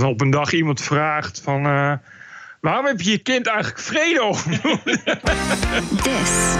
[0.00, 1.66] dat op een dag iemand vraagt van...
[1.66, 1.92] eh,
[2.60, 4.32] waarom heb je je kind eigenlijk Fredo
[6.02, 6.56] This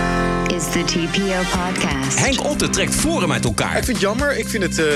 [0.54, 2.19] is the TPO podcast.
[2.19, 3.77] Henk Otte trekt Forum uit elkaar.
[3.77, 4.37] Ik vind het jammer.
[4.37, 4.87] Ik vind het eh,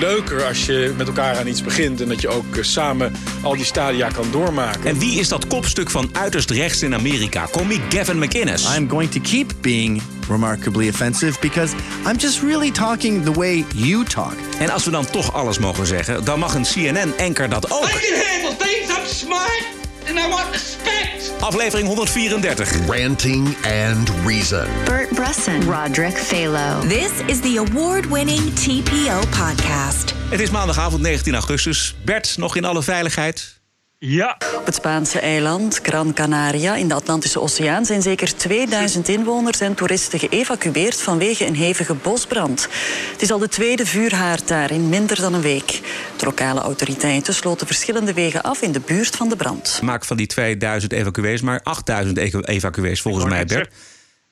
[0.00, 2.00] leuker als je met elkaar aan iets begint...
[2.00, 4.84] en dat je ook eh, samen al die stadia kan doormaken.
[4.84, 7.48] En wie is dat kopstuk van uiterst rechts in Amerika?
[7.50, 8.76] Komiek Gavin McInnes.
[8.76, 11.74] I'm going to keep being remarkably offensive because
[12.06, 14.34] I'm just really talking the way you talk.
[14.58, 17.88] En als we dan toch alles mogen zeggen, dan mag een CNN-anker dat I ook.
[17.88, 18.98] can handle things.
[18.98, 21.32] I'm smart and I want respect.
[21.40, 22.86] Aflevering 134.
[22.86, 24.66] Ranting and Reason.
[24.84, 26.82] Bert Brusson, Roderick Phalo.
[26.88, 30.14] This is the award winning TPO podcast.
[30.30, 31.94] Het is maandagavond 19 augustus.
[32.04, 33.55] Bert, nog in alle veiligheid?
[33.98, 39.60] Ja, Op het Spaanse eiland Gran Canaria in de Atlantische Oceaan zijn zeker 2000 inwoners
[39.60, 42.68] en toeristen geëvacueerd vanwege een hevige bosbrand.
[43.12, 45.80] Het is al de tweede vuurhaard daar in minder dan een week.
[46.16, 49.80] De lokale autoriteiten sloten verschillende wegen af in de buurt van de brand.
[49.82, 53.74] Maak van die 2000 evacuees maar 8000 evacu- evacuees volgens mij, Bert.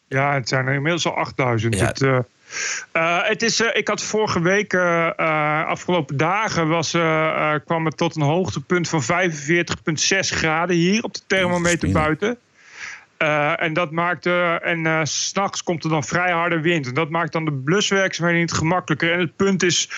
[0.09, 1.75] Ja, het zijn er inmiddels al 8000.
[1.79, 1.87] Ja.
[1.87, 2.19] Het, eh,
[2.93, 6.91] eh, het is, eh, ik had vorige week, eh, afgelopen dagen, was,
[7.65, 12.39] kwam het tot een hoogtepunt van 45,6 graden hier op de thermometer buiten.
[13.57, 16.87] En dat maakte, en s s'nachts komt er dan vrij harde wind.
[16.87, 19.13] En dat maakt dan de bluswerkzaamheden niet gemakkelijker.
[19.13, 19.91] En het punt is,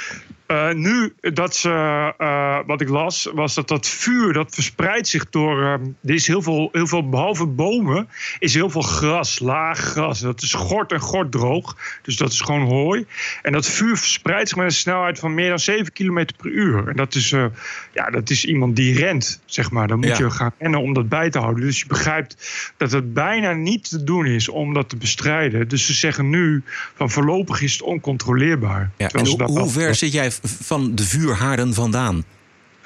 [0.47, 1.71] eh, nu dat ze,
[2.19, 5.63] eh, wat ik las, was dat dat vuur dat verspreidt zich door.
[5.63, 5.73] eh,
[6.05, 10.21] er is heel veel, heel veel, behalve bomen, is heel veel gras, laag gras.
[10.21, 11.77] Dat is gort en gort droog.
[12.03, 13.07] Dus dat is gewoon hooi.
[13.43, 16.89] En dat vuur verspreidt zich met een snelheid van meer dan 7 km per uur.
[16.89, 17.45] En dat is, eh,
[17.93, 19.89] ja, dat is iemand die rent, zeg maar.
[19.89, 20.19] Dan moet Ja.
[20.19, 21.65] je gaan rennen om dat bij te houden.
[21.65, 25.69] Dus je begrijpt dat het bijna niet te doen is om dat te bestrijden.
[25.69, 26.63] Dus ze zeggen nu
[26.95, 28.91] van voorlopig is het oncontroleerbaar.
[28.97, 32.25] Ja, en hoe, dat hoe al- ver zit jij van de vuurhaarden vandaan?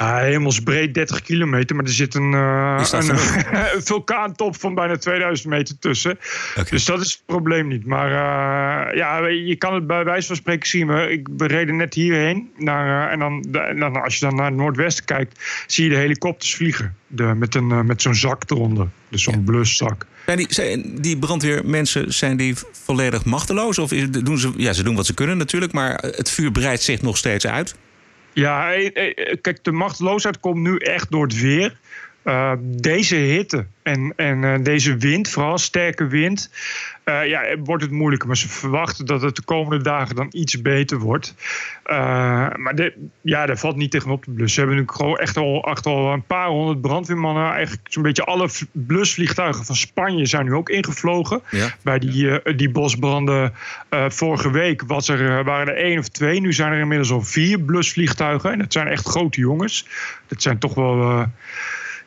[0.00, 5.78] Ja, hemelsbreed 30 kilometer, maar er zit een, dat een, vulkaantop van bijna 2000 meter
[5.78, 6.18] tussen.
[6.70, 7.86] Dus dat is het probleem niet.
[7.86, 10.86] Maar eh, ja, je kan het bij wijze van spreken zien.
[10.86, 12.50] We, ik, we reden net hierheen.
[12.56, 15.90] Naar, eh, en, dan, de- dan, als je dan naar het noordwesten kijkt, zie je
[15.90, 16.96] de helikopters vliegen.
[17.06, 18.88] De, met een, met zo'n zak eronder.
[19.08, 20.06] Dus zo'n bluszak.
[20.26, 23.78] Zijn die, zijn die brandweermensen zijn die volledig machteloos?
[23.78, 27.02] Of doen ze, ja, ze doen wat ze kunnen natuurlijk, maar het vuur breidt zich
[27.02, 27.74] nog steeds uit?
[28.32, 28.70] Ja,
[29.40, 31.78] kijk, de machteloosheid komt nu echt door het weer.
[32.22, 36.50] Eh, deze hitte en, en eh, deze wind, vooral sterke wind,
[37.04, 38.28] eh, ja, wordt het moeilijker.
[38.28, 41.34] Maar ze verwachten dat het de komende dagen dan iets beter wordt.
[42.56, 44.54] Maar de, ja, daar valt niet tegenop te blussen.
[44.54, 47.52] Ze hebben nu gewoon echt al, echt al een paar honderd brandweermannen.
[47.52, 51.42] Eigenlijk zo'n beetje alle blusvliegtuigen van Spanje zijn nu ook ingevlogen.
[51.50, 51.74] Ja.
[51.82, 53.52] Bij die, die bosbranden
[54.08, 56.40] vorige week was er, waren er één of twee.
[56.40, 58.52] Nu zijn er inmiddels al vier blusvliegtuigen.
[58.52, 59.86] En dat zijn echt grote jongens.
[60.26, 61.28] Dat zijn toch wel...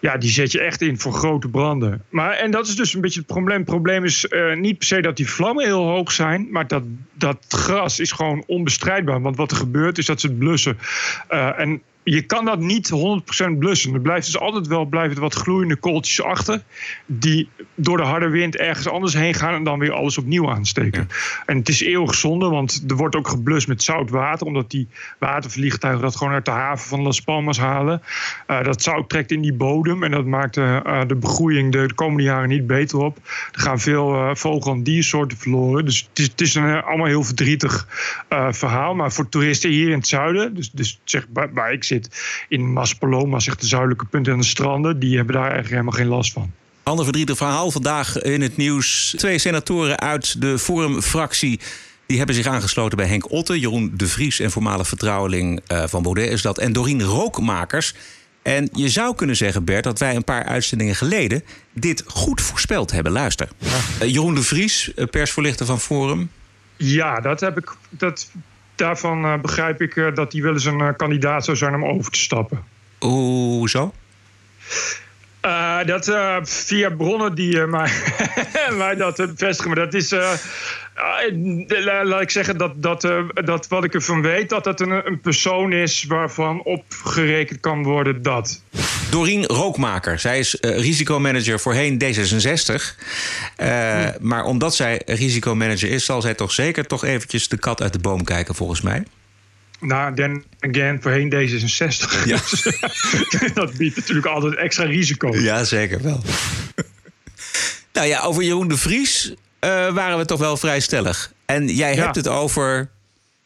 [0.04, 2.04] ja, die zet je echt in voor grote branden.
[2.10, 3.58] Maar, en dat is dus een beetje het probleem.
[3.58, 6.48] Het probleem is eh, niet per se dat die vlammen heel hoog zijn...
[6.52, 6.84] maar dat,
[7.14, 9.22] dat gras is gewoon onbestrijdbaar.
[9.22, 10.78] Want wat er gebeurt is dat ze het blussen.
[11.28, 13.94] Eh, en je kan dat niet 100% blussen.
[13.94, 16.64] Er blijft dus altijd wel blijven wat gloeiende kooltjes achter...
[17.06, 19.54] die door de harde wind ergens anders heen gaan...
[19.54, 21.08] en dan weer alles opnieuw aansteken.
[21.46, 24.48] En het is eeuwig zonde, want er wordt ook geblust met zout water...
[24.48, 24.88] omdat die
[25.20, 28.02] watervliegtuigen dat gewoon uit de haven van Las Palmas halen.
[28.48, 31.88] Eh, dat zout trekt in die bodem en dat maakt eh, eh, de begroeiing de,
[31.88, 33.18] de komende jaren niet beter op.
[33.52, 35.86] Er gaan veel vogel- en diersoorten verloren.
[35.86, 37.88] Dus het is, het is een allemaal heel verdrietig
[38.50, 38.96] verhaal.
[38.96, 42.10] Maar voor toeristen hier in het zuiden, dus, dus zeg, waar, waar ik zit,
[42.48, 46.08] in Maspaloma, zeg de zuidelijke punten en de stranden, die hebben daar eigenlijk helemaal geen
[46.08, 46.52] last van.
[46.84, 49.14] Ander verdrietig verhaal vandaag in het nieuws.
[49.18, 51.60] Twee senatoren uit de Forum-fractie...
[52.06, 53.60] die hebben zich aangesloten bij Henk Otte...
[53.60, 56.58] Jeroen de Vries en voormalig vertrouweling eh, van Baudet is dat...
[56.58, 57.96] en Dorien Rookmakers.
[58.42, 61.44] En je zou kunnen zeggen, Bert, dat wij een paar uitzendingen geleden...
[61.74, 63.12] dit goed voorspeld hebben.
[63.12, 63.50] Luister.
[64.00, 66.30] Eh, Jeroen de Vries, eh, persvoorlichter van Forum.
[66.78, 67.76] Ja, dat heb ik.
[67.90, 68.32] Dat,
[68.76, 71.86] daarvan eh, begrijp ik eh, dat hij wel eens een eh, kandidaat zou zijn om
[71.86, 72.64] over te stappen.
[73.00, 73.94] Hoezo?
[75.44, 77.92] Eh, dat eh, via bronnen die eh, mij,
[78.78, 79.72] mij dat bevestigen.
[79.72, 80.10] Maar dat is.
[81.68, 85.08] la- laat ik zeggen dat, dat, eh, dat wat ik ervan weet, dat dat een,
[85.08, 88.62] een persoon is waarvan opgerekend kan worden dat.
[89.10, 90.20] Dorien Rookmaker.
[90.20, 92.74] Zij is risicomanager voorheen D66.
[93.56, 97.94] Eh, Maar omdat zij risicomanager is, zal zij toch zeker toch eventjes de kat uit
[97.94, 99.04] de boom kijken, volgens mij.
[99.86, 102.26] Nou, then again, voorheen D66.
[102.26, 102.38] Ja.
[103.62, 105.36] dat biedt natuurlijk altijd extra risico.
[105.38, 106.22] Ja, zeker wel.
[107.94, 111.32] nou ja, over Jeroen de Vries eh, waren we toch wel vrij stellig.
[111.46, 112.04] En jij Ja.
[112.04, 112.90] hebt het over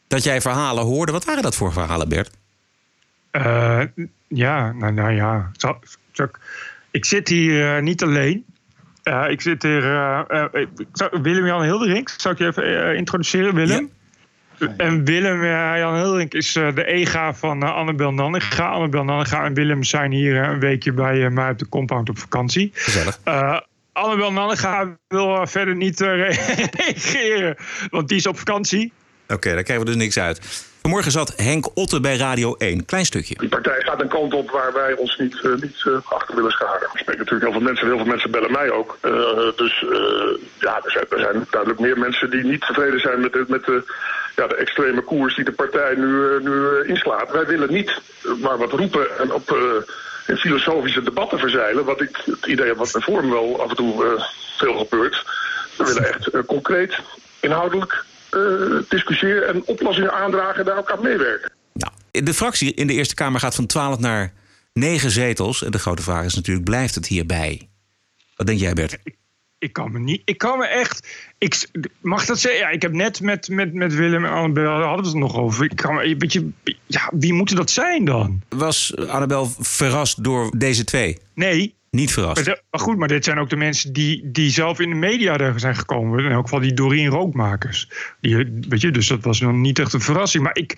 [0.08, 1.12] dat jij verhalen hoorde.
[1.12, 2.30] Wat waren dat voor verhalen, Bert?
[3.30, 3.80] Eh,
[4.28, 5.50] ja, nou, nou ja.
[6.90, 8.44] Ik- zit hier eh, niet alleen.
[9.28, 9.82] Ik zit hier.
[10.92, 12.08] zou- Willem-Jan Hilderink.
[12.16, 13.90] Zal ik je even introduceren, Willem?
[14.76, 18.68] En Willem-Jan Hilderink is eh, de EGA van eh, Annabel Nanninga.
[18.68, 22.08] Annabel Nanninga en Willem zijn hier eh, een weekje bij eh, mij op de compound
[22.08, 22.70] op vakantie.
[22.74, 23.18] Gezellig.
[23.24, 23.60] Eh
[23.92, 26.36] Annabel Nanninga wil verder niet eh, re-
[26.84, 27.56] reageren,
[27.90, 28.92] want die is op vakantie.
[29.28, 30.66] Oké, daar krijgen we dus niks uit.
[30.80, 32.84] Vanmorgen zat Henk Otte bij Radio 1.
[32.84, 33.34] Klein stukje.
[33.38, 36.88] Die partij gaat een kant op waar wij ons niet, niet eh, achter willen scharen.
[36.92, 38.98] Ik spreek natuurlijk heel veel mensen, heel veel mensen bellen mij ook.
[39.00, 39.10] Eh,
[39.56, 39.98] dus eh,
[40.60, 43.92] ja, er zijn, er zijn duidelijk meer mensen die niet tevreden zijn met met de,
[44.38, 47.30] ja, de extreme koers die de partij nu, eh, nu eh, inslaat.
[47.30, 49.58] Wij willen niet eh, maar wat roepen en op eh,
[50.26, 51.84] in filosofische debatten verzeilen.
[51.84, 54.24] Wat ik het idee heb wat bij Forum wel af en toe eh,
[54.58, 55.24] veel gebeurt.
[55.76, 56.98] We willen echt concreet,
[57.40, 58.40] inhoudelijk eh,
[58.88, 61.52] discussiëren en oplossingen aandragen en daar ook aan meewerken.
[61.72, 64.32] Nou, de fractie in de Eerste Kamer gaat van 12 naar
[64.72, 65.62] 9 zetels.
[65.62, 67.68] En de grote vraag is natuurlijk, blijft het hierbij?
[68.36, 68.98] Wat denk jij, Bert?
[69.58, 70.22] Ik kan me niet.
[70.24, 71.08] Ik kan me echt.
[71.38, 71.68] Ik,
[72.00, 72.60] mag dat zeggen?
[72.60, 75.64] Ja, ik heb net met, met, met Willem en Annabel hadden we het nog over.
[75.64, 76.48] Ik kan, me- weet je,
[76.86, 78.42] ja, wie moeten dat zijn dan?
[78.48, 81.18] Was Annabel verrast door deze twee?
[81.34, 81.76] Nee.
[81.90, 82.46] Niet verrast.
[82.46, 85.36] Maar, maar goed, maar dit zijn ook de mensen die, die zelf in de media
[85.38, 86.24] er zijn gekomen.
[86.24, 87.90] In elk geval die Doreen Rookmakers.
[88.20, 88.36] Die,
[88.68, 90.42] weet je, dus dat was nog niet echt een verrassing.
[90.42, 90.76] Maar ik.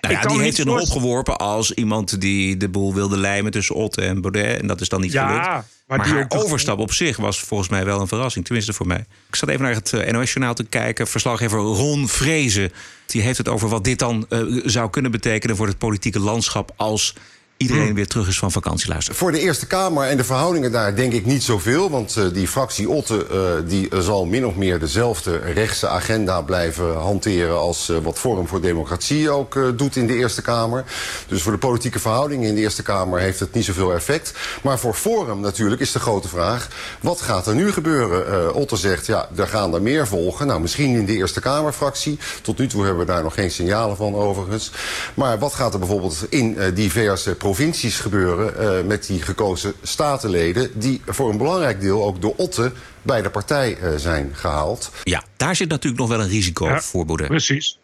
[0.00, 3.52] Nou ik kan die heeft er nog opgeworpen als iemand die de boel wilde lijmen
[3.52, 4.60] tussen Otte en Baudet.
[4.60, 5.75] En dat is dan niet Ja, gelukt.
[5.86, 8.44] Maar Maar, die haar overstap op zich was volgens mij wel een verrassing.
[8.44, 9.04] Tenminste voor mij.
[9.28, 11.06] Ik zat even naar het eh, NOS-journaal te kijken.
[11.06, 12.72] Verslaggever Ron Vrezen.
[13.06, 16.72] Die heeft het over wat dit dan eh, zou kunnen betekenen voor het politieke landschap
[16.76, 17.14] als
[17.56, 18.88] iedereen weer terug is van vakantie.
[18.88, 19.14] Luister.
[19.14, 21.90] Voor de Eerste Kamer en de verhoudingen daar denk ik niet zoveel.
[21.90, 26.96] Want eh, die fractie Otte eh, die zal min of meer dezelfde rechtse agenda blijven
[26.96, 27.58] hanteren...
[27.58, 30.84] als eh, wat Forum voor Democratie ook doet in de Eerste Kamer.
[31.28, 34.32] Dus voor de politieke verhoudingen in de Eerste Kamer heeft het niet zoveel effect.
[34.62, 36.68] Maar voor Forum natuurlijk is de grote vraag...
[37.00, 38.26] wat gaat er nu gebeuren?
[38.26, 40.46] Eh Otte zegt, ja, er gaan er meer volgen.
[40.46, 42.18] Nou, misschien in de Eerste Kamerfractie.
[42.42, 44.70] Tot nu toe hebben we daar nog geen signalen van overigens.
[45.14, 48.58] Maar wat gaat er bijvoorbeeld in diverse provincies gebeuren...
[48.78, 50.70] eh, met die gekozen statenleden...
[50.80, 52.72] die voor een belangrijk deel ook door Otte
[53.02, 54.90] bij de partij eh, zijn gehaald.
[55.02, 57.26] Ja, daar zit natuurlijk nog wel een risico Ja, voor Baudet.
[57.26, 57.78] Precies.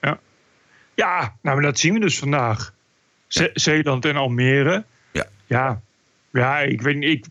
[0.00, 0.18] Ja.
[0.94, 2.72] ja, nou, maar dat zien we dus vandaag.
[3.26, 4.84] Ze- Zeeland en Almere.
[5.12, 5.26] Ja.
[5.46, 5.80] Ja,
[6.32, 7.10] ja ik weet niet.
[7.10, 7.24] Ik,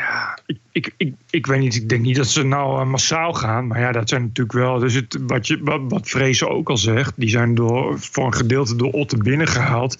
[0.00, 1.74] ja, ik, ik, ik, ik weet niet.
[1.74, 3.66] Ik denk niet dat ze nou eh, massaal gaan.
[3.66, 4.78] Maar ja, dat zijn natuurlijk wel.
[4.78, 7.12] Dus het, wat, je, wat, wat Vrezen ook al zegt.
[7.16, 9.98] Die zijn door, voor een gedeelte door Otte binnengehaald.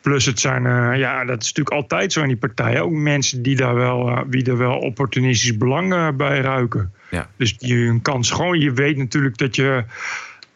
[0.00, 0.66] Plus het zijn.
[0.66, 2.82] eh, ja, dat is natuurlijk altijd zo in die partijen.
[2.82, 6.92] Ook mensen die daar wel, eh, wie er wel opportunistisch belang bij ruiken.
[7.10, 7.30] Ja.
[7.36, 8.60] Dus die een kans gewoon.
[8.60, 9.84] Je weet natuurlijk dat je.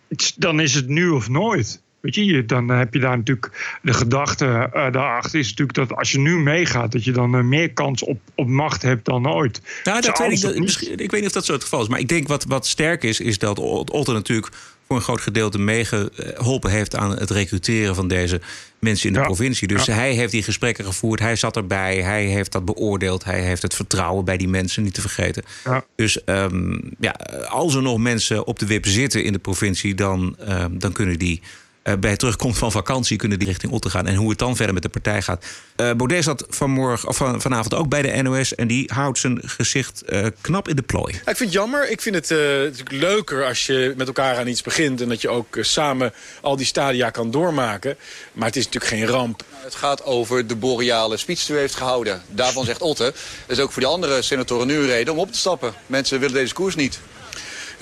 [0.09, 1.83] het- Dan is het nu of nooit.
[2.03, 6.13] Weet je, dan heb je daar natuurlijk de gedachte eh, daarachter is natuurlijk dat als
[6.13, 9.61] je nu meegaat, dat je dan eh, meer kans op, op macht hebt dan ooit.
[9.85, 11.89] Nou, dat weet ik, dat- misschien- ik weet niet of dat zo het geval is.
[11.89, 14.53] Maar ik denk wat, wat sterk is, is dat Ot- Otte natuurlijk
[14.87, 18.41] voor een groot gedeelte meegeholpen heeft aan het recruteren van deze
[18.79, 19.25] mensen in de Ja.
[19.25, 19.69] provincie.
[19.69, 19.95] Dus Ja.
[19.95, 23.75] hij heeft die gesprekken gevoerd, hij zat erbij, hij heeft dat beoordeeld, hij heeft het
[23.75, 25.43] vertrouwen bij die mensen niet te vergeten.
[25.65, 25.85] Ja.
[25.97, 27.11] Dus ehm, ja,
[27.49, 31.19] als er nog mensen op de wip zitten in de provincie, dan, ehm, dan kunnen
[31.19, 31.43] die.
[31.83, 34.07] Eh, bij terugkomst van vakantie kunnen die richting Otte gaan.
[34.07, 35.45] En hoe het dan verder met de partij gaat.
[35.77, 38.55] Eh Baudet zat vanmorgen, of van, vanavond ook bij de NOS.
[38.55, 41.13] En die houdt zijn gezicht eh, knap in de plooi.
[41.13, 41.91] Ja, ik vind het jammer.
[41.91, 45.01] Ik vind het eh, natuurlijk leuker als je met elkaar aan iets begint...
[45.01, 47.97] en dat je ook samen al die stadia kan doormaken.
[48.33, 49.45] Maar het is natuurlijk geen ramp.
[49.51, 52.23] Het gaat over de boreale speech die u heeft gehouden.
[52.29, 53.13] Daarvan zegt Otte.
[53.47, 55.73] Dat is ook voor die andere senatoren nu een reden om op te stappen.
[55.87, 57.01] Mensen willen deze koers niet.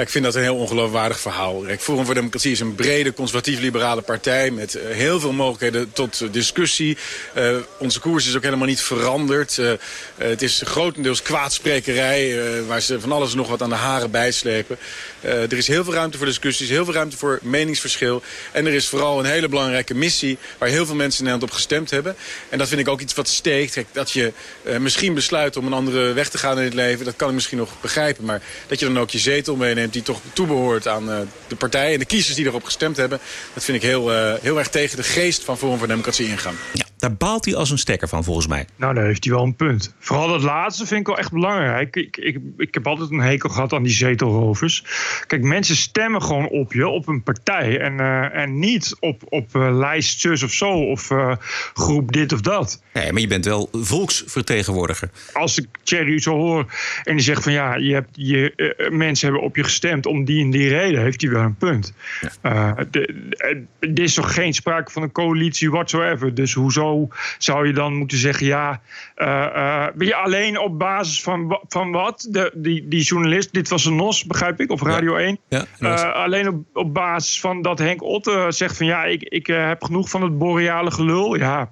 [0.00, 1.60] Ik vind dat een heel ongeloofwaardig verhaal.
[1.60, 4.50] Kijk, Forum voor Democratie is een brede conservatief-liberale partij...
[4.50, 6.96] met eh, heel veel mogelijkheden tot eh, discussie.
[7.34, 9.60] Eh, onze koers is ook helemaal niet veranderd.
[10.16, 12.38] Het is grotendeels kwaadsprekerij...
[12.66, 14.78] waar ze van alles nog wat aan de haren bijslepen.
[15.20, 18.22] Er is heel veel ruimte voor discussies, heel veel ruimte voor meningsverschil.
[18.52, 20.38] En er is vooral een hele belangrijke missie...
[20.58, 22.16] waar heel veel mensen in Nederland op gestemd hebben.
[22.48, 23.72] En dat vind ik ook iets wat steekt.
[23.72, 24.32] Kijk, dat je
[24.78, 27.04] misschien besluit om een andere weg te gaan in het leven...
[27.04, 28.24] dat kan ik misschien nog begrijpen.
[28.24, 31.18] Maar dat je dan ook je zetel meeneemt die toch toebehoort aan eh,
[31.48, 31.92] de partij...
[31.92, 33.18] en de kiezers die erop gestemd hebben...
[33.54, 36.56] dat vind ik heel, eh, heel erg tegen de geest van Forum voor Democratie ingaan.
[36.72, 38.66] Ja, daar baalt hij als een stekker van, volgens mij.
[38.76, 39.94] Nou, daar heeft hij wel een punt.
[39.98, 41.96] Vooral dat laatste vind ik wel echt belangrijk.
[41.96, 44.84] Ik, ik, ik heb altijd een hekel gehad aan die zetelrovers.
[45.26, 47.80] Kijk, mensen stemmen gewoon op je, op een partij.
[47.80, 51.36] En, eh, en niet op, op lijst zus of zo, of eh,
[51.74, 52.82] groep dit of dat.
[52.92, 55.10] Nee, maar je bent wel volksvertegenwoordiger.
[55.32, 56.66] Als ik Thierry zo hoor
[57.04, 60.42] en die zegt van ja, je hebt, je, mensen hebben op je gestemd om die
[60.44, 61.92] en die reden, heeft hij wel een punt.
[62.42, 66.34] Er is toch geen sprake van een coalitie whatsoever.
[66.34, 68.80] Dus hoezo zo zou je dan moeten zeggen: ja,
[69.98, 72.26] je, alleen op basis van, van wat?
[72.30, 75.38] De, die, die journalist, dit was een NOS, begrijp ik, of Radio 1.
[75.48, 75.64] Ja.
[75.78, 79.82] Eh, alleen op, op basis van dat Henk Otte zegt van ja, ik, ik heb
[79.82, 81.34] genoeg van het boreale gelul.
[81.36, 81.70] Ja,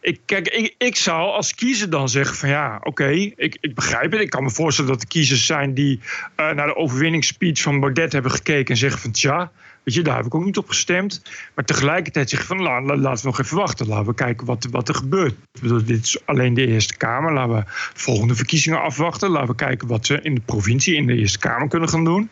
[0.00, 4.12] ik, kijk, ik, ik zou als kiezer dan zeggen van ja, oké, ik, ik begrijp
[4.12, 4.20] het.
[4.20, 6.00] Ik kan me voorstellen dat er kiezers zijn die
[6.36, 9.50] naar de overwinningsspeech van Baudet hebben gekeken en zeggen van tja,
[9.84, 11.22] weet je, daar heb ik ook niet op gestemd.
[11.54, 13.86] Maar tegelijkertijd zeggen van la, la- laten we nog even wachten.
[13.88, 15.34] Laten we kijken wat, wat er gebeurt.
[15.60, 17.32] Bedoel, dit is alleen de Eerste Kamer.
[17.32, 17.62] Laten we
[17.94, 19.30] volgende verkiezingen afwachten.
[19.30, 22.28] Laten we kijken wat ze in de provincie, in de Eerste Kamer kunnen gaan doen.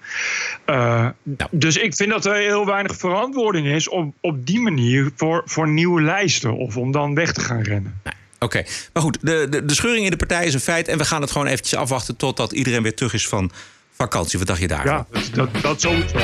[0.65, 1.07] Eh,
[1.51, 5.69] Dus ik vind dat er heel weinig verantwoording is op, op die manier voor, voor
[5.69, 6.57] nieuwe lijsten.
[6.57, 8.01] Of om dan weg te gaan rennen.
[8.39, 10.89] Oké, maar goed, de, de, de scheuring in de partij is een feit.
[10.89, 13.51] En we gaan het gewoon eventjes afwachten totdat iedereen weer terug is van
[13.93, 14.39] vakantie.
[14.39, 14.93] Wat dacht je daarvan?
[14.93, 16.19] Ja, dat, dat, dat sowieso.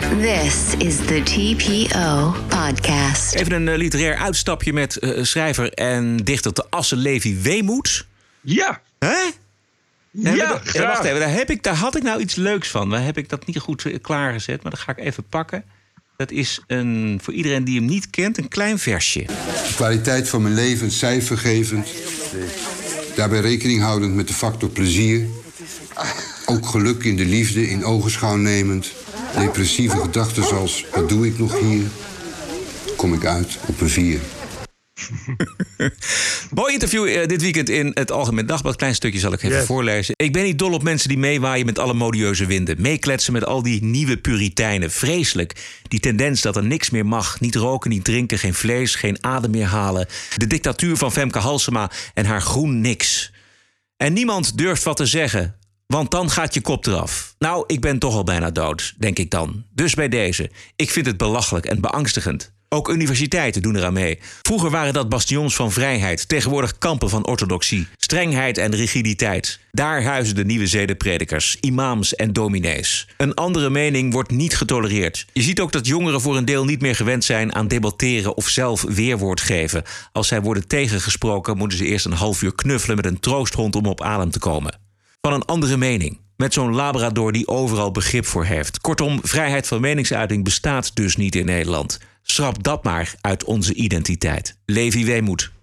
[0.00, 3.34] This is the TPO podcast.
[3.34, 8.06] Even een eh, literair uitstapje met eh, schrijver en dichter te Assen Levi Weemoed.
[8.40, 8.80] Ja.
[8.98, 9.16] Hè?
[10.10, 10.86] Ja, eh, graag.
[10.86, 12.90] wacht even, daar, heb ik, daar had ik nou iets leuks van.
[12.90, 15.64] Daar heb ik dat niet goed klaargezet, maar dat ga ik even pakken.
[16.16, 19.24] Dat is een, voor iedereen die hem niet kent, een klein versje.
[19.24, 21.88] De kwaliteit van mijn leven cijfergevend.
[23.14, 25.26] Daarbij rekening houdend met de factor plezier.
[26.46, 28.92] Ook geluk in de liefde in ogenschouw nemend.
[29.38, 31.84] Depressieve gedachten zoals, wat doe ik nog hier?
[32.96, 34.20] Kom ik uit op een vier.
[36.54, 38.76] Mooi interview eh, dit weekend in het Algemeen Dagblad.
[38.76, 39.66] Klein stukje zal ik even Yes.
[39.66, 40.14] voorlezen.
[40.16, 42.80] Ik ben niet dol op mensen die meewaaien met alle modieuze winden.
[42.80, 44.90] Meekletsen met al die nieuwe puriteinen.
[44.90, 45.80] Vreselijk.
[45.88, 47.40] Die tendens dat er niks meer mag.
[47.40, 50.06] Niet roken, niet drinken, geen vlees, geen adem meer halen.
[50.36, 53.32] De dictatuur van Femke Halsema en haar groen niks.
[53.96, 55.56] En niemand durft wat te zeggen.
[55.86, 57.34] Want dan gaat je kop eraf.
[57.38, 59.64] Nou, ik ben toch al bijna dood, denk ik dan.
[59.74, 60.50] Dus bij deze.
[60.76, 62.54] Ik vind het belachelijk en beangstigend.
[62.68, 64.18] Ook universiteiten doen eraan mee.
[64.42, 69.60] Vroeger waren dat bastions van vrijheid, tegenwoordig kampen van orthodoxie, strengheid en rigiditeit.
[69.70, 73.08] Daar huizen de nieuwe zedenpredikers, imams en dominees.
[73.16, 75.26] Een andere mening wordt niet getolereerd.
[75.32, 78.48] Je ziet ook dat jongeren voor een deel niet meer gewend zijn aan debatteren of
[78.48, 79.82] zelf weerwoord geven.
[80.12, 83.86] Als zij worden tegengesproken, moeten ze eerst een half uur knuffelen met een troosthond om
[83.86, 84.85] op adem te komen
[85.26, 86.18] van een andere mening.
[86.36, 88.80] Met zo'n labrador die overal begrip voor heeft.
[88.80, 92.00] Kortom, vrijheid van meningsuiting bestaat dus niet in Nederland.
[92.22, 94.56] Schrap dat maar uit onze identiteit.
[94.66, 95.55] Levi Weemoed.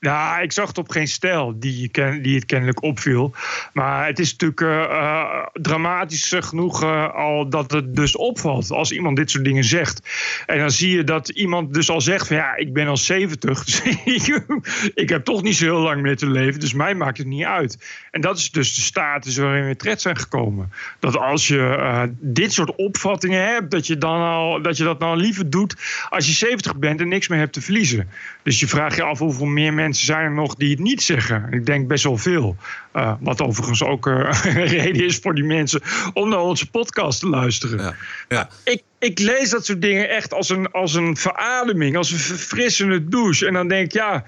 [0.00, 1.90] Ja, ik zag het op geen stijl die,
[2.20, 3.34] die het kennelijk opviel.
[3.72, 8.92] Maar het is natuurlijk eh, eh, dramatisch genoeg eh, al dat het dus opvalt als
[8.92, 10.08] iemand dit soort dingen zegt.
[10.46, 13.64] En dan zie je dat iemand dus al zegt van ja, ik ben al 70.
[13.64, 13.82] Dus
[14.94, 16.60] ik, heb toch niet zo heel lang meer te leven.
[16.60, 17.78] Dus mij maakt het niet uit.
[18.10, 20.72] En dat is dus de status waarin we terecht zijn gekomen.
[20.98, 25.16] Dat als je dit soort opvattingen hebt, dat je, dan al, dat je dat nou
[25.16, 25.76] liever doet
[26.08, 28.10] als je 70 bent en niks meer hebt te verliezen.
[28.42, 31.48] Dus je vraagt je af hoeveel meer mensen zijn er nog die het niet zeggen.
[31.50, 32.56] Ik denk best wel veel.
[32.96, 35.80] Uh, wat overigens ook uh, een reden is voor die mensen
[36.12, 37.78] om naar onze podcast te luisteren.
[37.78, 37.94] Ja.
[38.28, 38.48] Ja.
[38.64, 43.08] Ik, ik lees dat soort dingen echt als een, als een verademing, als een verfrissende
[43.08, 43.46] douche.
[43.46, 44.24] En dan denk ik, ja.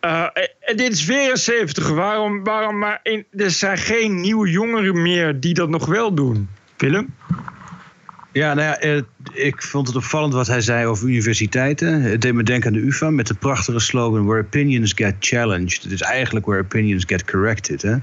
[0.00, 0.26] Uh,
[0.60, 1.88] en dit is weer een 70.
[1.88, 6.48] Waarom, waarom maar in, er zijn geen nieuwe jongeren meer die dat nog wel doen?
[6.76, 7.14] Willem?
[8.34, 12.02] Ja, nou ja, eh, ik vond het opvallend wat hij zei over universiteiten.
[12.02, 14.24] Het deed me denken aan de UvA met de prachtige slogan...
[14.24, 15.82] Where opinions get challenged.
[15.82, 17.82] Het is eigenlijk where opinions get corrected.
[17.82, 17.96] Hè?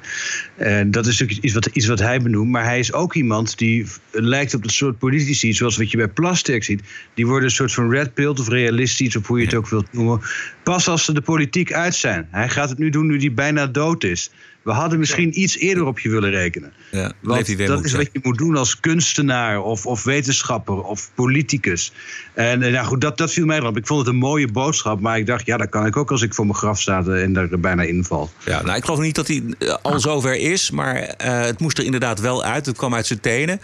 [0.56, 2.50] En dat is natuurlijk iets wat, iets wat hij benoemt.
[2.50, 5.54] Maar hij is ook iemand die lijkt op het soort politici...
[5.54, 6.82] zoals wat je bij Plasterk ziet.
[7.14, 9.16] Die worden een soort van red pill of realistisch...
[9.16, 10.22] of hoe je het ook wilt noemen.
[10.64, 12.28] Pas als ze de politiek uit zijn.
[12.32, 14.32] Hij gaat het nu doen nu hij bijna dood is.
[14.62, 16.74] We hadden misschien iets eerder op je willen rekenen.
[16.92, 21.94] Ja, Want dat is wat je moet doen als kunstenaar of, of wetenschapper of politicus.
[22.34, 23.78] En nou goed, dat, dat viel mij erop.
[23.78, 26.22] Ik vond het een mooie boodschap, maar ik dacht, ja, dat kan ik ook als
[26.22, 28.30] ik voor mijn graf sta en daar bijna inval.
[28.46, 29.44] Ja, nou, ik geloof niet dat hij
[29.82, 32.66] al zover is, maar uh, het moest er inderdaad wel uit.
[32.66, 33.62] Het kwam uit zijn tenen.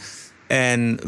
[0.48, 1.00] En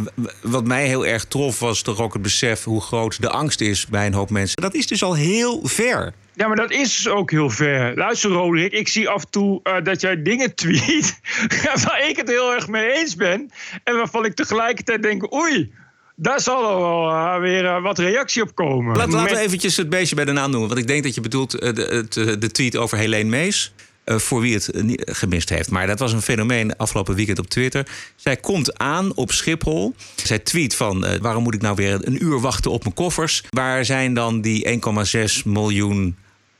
[0.41, 3.87] wat mij heel erg trof was toch ook het besef hoe groot de angst is
[3.87, 4.61] bij een hoop mensen.
[4.61, 6.13] Dat is dus al heel ver.
[6.39, 7.95] Ja, maar dat is dus ook heel ver.
[7.95, 11.19] Luister, Roderick, ik zie af en toe uh, dat jij dingen tweet
[11.85, 13.51] waar ik het heel erg mee eens ben.
[13.83, 15.73] En waarvan ik tegelijkertijd denk, oei,
[16.15, 18.97] daar zal er wel uh, weer uh, wat reactie op komen.
[18.97, 20.67] Laat, laten we eventjes het beestje bij de naam noemen.
[20.69, 23.73] Want ik denk dat je bedoelt de, de, de tweet over Helene Mees.
[24.05, 25.71] Voor wie het gemist heeft.
[25.71, 27.87] Maar dat was een fenomeen afgelopen weekend op Twitter.
[28.15, 29.95] Zij komt aan op Schiphol.
[30.15, 33.43] Zij tweet van waarom moet ik nou weer een uur wachten op mijn koffers?
[33.49, 34.81] Waar zijn dan die
[35.37, 36.15] 1,6 miljoen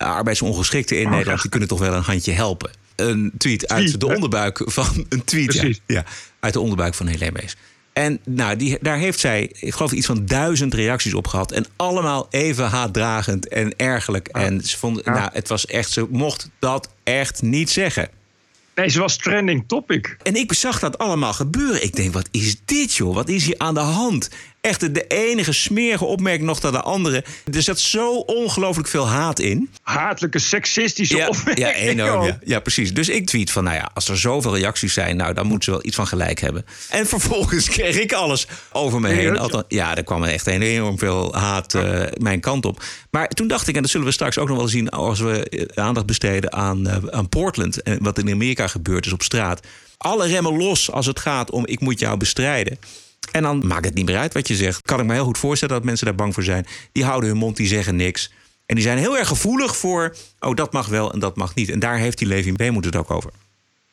[0.08, 1.38] arbeidsongeschikten in oh, Nederland?
[1.38, 1.42] Ja.
[1.42, 2.72] Die kunnen toch wel een handje helpen.
[2.96, 5.54] Een tweet uit de onderbuik van een tweet.
[5.54, 6.04] Ja, ja,
[6.40, 7.56] uit de onderbuik van Helene Mees.
[7.94, 11.52] En nou, die, daar heeft zij, ik geloof, iets van duizend reacties op gehad.
[11.52, 14.28] En allemaal even haatdragend en ergerlijk.
[14.28, 18.10] En ze vonden, nou, het was echt, ze mocht dat echt niet zeggen.
[18.76, 20.18] Nee, ze was trending topic.
[20.24, 21.84] En ik zag dat allemaal gebeuren.
[21.84, 23.14] Ik denk, wat is dit joh?
[23.14, 24.30] Wat is hier aan de hand?
[24.62, 27.24] Echt de enige smerige opmerking nog dan de andere.
[27.54, 29.70] Er zat zo ongelooflijk veel haat in.
[29.82, 31.70] Hatelijke, seksistische ja, opmerkingen.
[31.70, 32.26] Ja, enorm.
[32.26, 32.40] Ja.
[32.44, 32.94] ja, precies.
[32.94, 35.16] Dus ik tweet van, nou ja, als er zoveel reacties zijn...
[35.16, 36.66] nou, dan moeten ze wel iets van gelijk hebben.
[36.90, 39.38] En vervolgens kreeg ik alles over me heen.
[39.38, 42.84] Althans, ja, er kwam echt enorm veel haat uh, mijn kant op.
[43.12, 44.90] Maar toen dacht ik, en dat zullen we straks ook nog wel zien...
[44.90, 47.82] als we aandacht besteden aan, uh, aan Portland...
[47.82, 49.60] en wat in Amerika gebeurd is op straat.
[49.98, 52.78] Alle remmen los als het gaat om ik moet jou bestrijden.
[53.32, 54.82] En dan maakt het niet meer uit wat je zegt.
[54.82, 56.66] Kan ik me heel goed voorstellen dat mensen daar bang voor zijn.
[56.92, 58.32] Die houden hun mond, die zeggen niks.
[58.66, 61.70] En die zijn heel erg gevoelig voor, oh dat mag wel en dat mag niet.
[61.70, 63.32] En daar heeft die Levi Weemoed het ook over.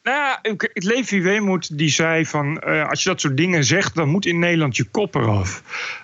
[0.02, 0.40] Nou ja,
[0.72, 2.62] Levi Weemoed die zei van...
[2.66, 5.62] Uh, als je dat soort dingen zegt, dan moet in Nederland je kop eraf.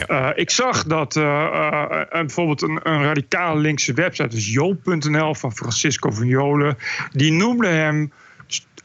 [0.08, 4.28] Uh, ik zag dat uh, bijvoorbeeld een, een radicaal linkse website...
[4.28, 6.78] dus joop.nl van Francisco van Jolen...
[7.12, 8.12] die noemde hem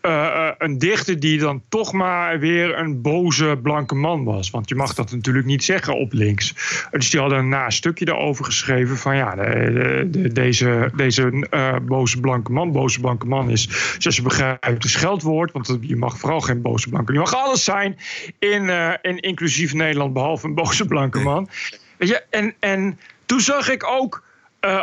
[0.01, 4.50] uh, een dichter die dan toch maar weer een boze blanke man was.
[4.50, 6.54] Want je mag dat natuurlijk niet zeggen op links.
[6.92, 12.20] Dus die hadden een stukje daarover geschreven van ja, de, de, deze, deze uh, boze
[12.20, 15.51] blanke man, boze blanke man is, zoals je begrijpt, een scheldwoord.
[15.51, 17.98] Want je mag vooral geen boze blanke Je mag alles zijn
[18.39, 18.70] in,
[19.01, 21.50] in inclusief Nederland, behalve een boze blanke man.
[21.98, 24.24] Weet je, en, en toen zag ik ook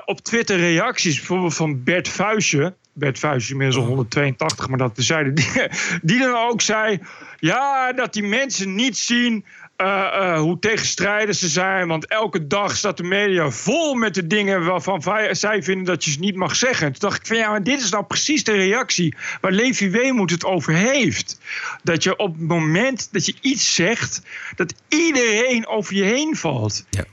[0.04, 2.74] op Twitter reacties, bijvoorbeeld van Bert Vuijsje.
[2.94, 5.32] Bert Vuijs inmiddels al 182, maar dat tezijde.
[5.32, 5.50] Die,
[6.02, 7.00] die dan ook zei:
[7.38, 9.44] ja, dat die mensen niet zien.
[9.76, 11.88] Uh, uh, hoe tegenstrijdig ze zijn.
[11.88, 16.10] Want elke dag staat de media vol met de dingen waarvan zij vinden dat je
[16.10, 16.92] ze niet mag zeggen.
[16.92, 20.30] Toen dacht ik van ja, maar dit is nou precies de reactie waar Levi Weemoed
[20.30, 21.40] het over heeft.
[21.82, 24.22] Dat je op het moment dat je iets zegt,
[24.56, 26.86] dat iedereen over je heen valt.
[26.90, 27.04] Ja.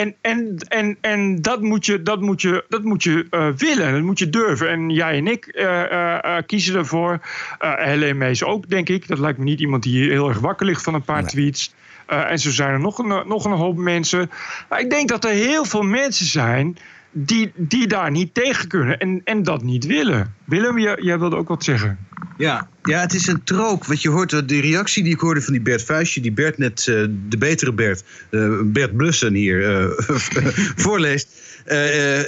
[0.00, 3.92] En, en, en, en dat moet je, dat moet je, dat moet je uh, willen,
[3.92, 4.68] dat moet je durven.
[4.68, 7.20] En jij en ik uh, uh, kiezen ervoor.
[7.58, 9.08] Helene Mees ook, denk ik.
[9.08, 11.30] Dat lijkt me niet iemand die heel erg wakker ligt van een paar nee.
[11.30, 11.74] tweets.
[12.06, 14.30] en zo zijn er nog een, nog een hoop mensen.
[14.68, 16.76] Maar ik denk dat er heel veel mensen zijn
[17.10, 20.34] die, die daar niet tegen kunnen en, en dat niet willen.
[20.44, 21.98] Willem, jij, jij wilde ook wat zeggen.
[22.38, 23.84] Ja, ja, het is een trook.
[23.84, 26.86] Wat je hoort, de reactie die ik hoorde van die Bert Vuistje, die Bert net,
[26.86, 29.90] uh, de betere Bert, uh, Bert Blussen hier uh,
[30.84, 31.28] voorleest.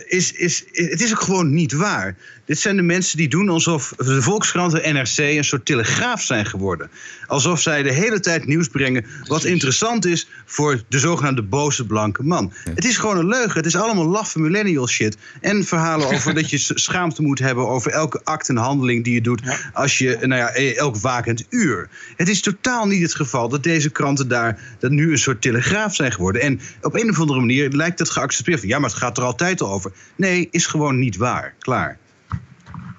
[0.06, 2.16] is, is, het is ook gewoon niet waar.
[2.44, 6.46] Dit zijn de mensen die doen alsof de Volkskrant en NRC een soort telegraaf zijn
[6.46, 6.90] geworden.
[7.26, 12.22] Alsof zij de hele tijd nieuws brengen wat interessant is voor de zogenaamde boze blanke
[12.22, 12.52] man.
[12.74, 13.56] Het is gewoon een leugen.
[13.56, 15.16] Het is allemaal laffe millennial shit.
[15.40, 19.20] En verhalen over dat je schaamte moet hebben over elke act en handeling die je
[19.20, 21.88] doet als je, nou ja, elk wakend uur.
[22.16, 25.94] Het is totaal niet het geval dat deze kranten daar dat nu een soort telegraaf
[25.94, 26.42] zijn geworden.
[26.42, 28.62] En op een of andere manier lijkt het geaccepteerd.
[28.62, 29.92] Ja, maar het gaat er altijd al over.
[30.16, 31.54] Nee, is gewoon niet waar.
[31.58, 32.00] Klaar.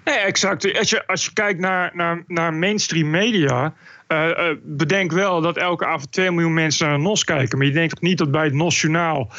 [0.03, 0.77] Nee, exact.
[0.77, 3.73] Als je, als je kijkt naar, naar, naar mainstream media.
[4.13, 7.57] Uh, uh, bedenk wel dat elke avond 2 miljoen mensen naar NOS kijken.
[7.57, 9.31] Maar je denkt toch niet dat bij het NOS-journaal...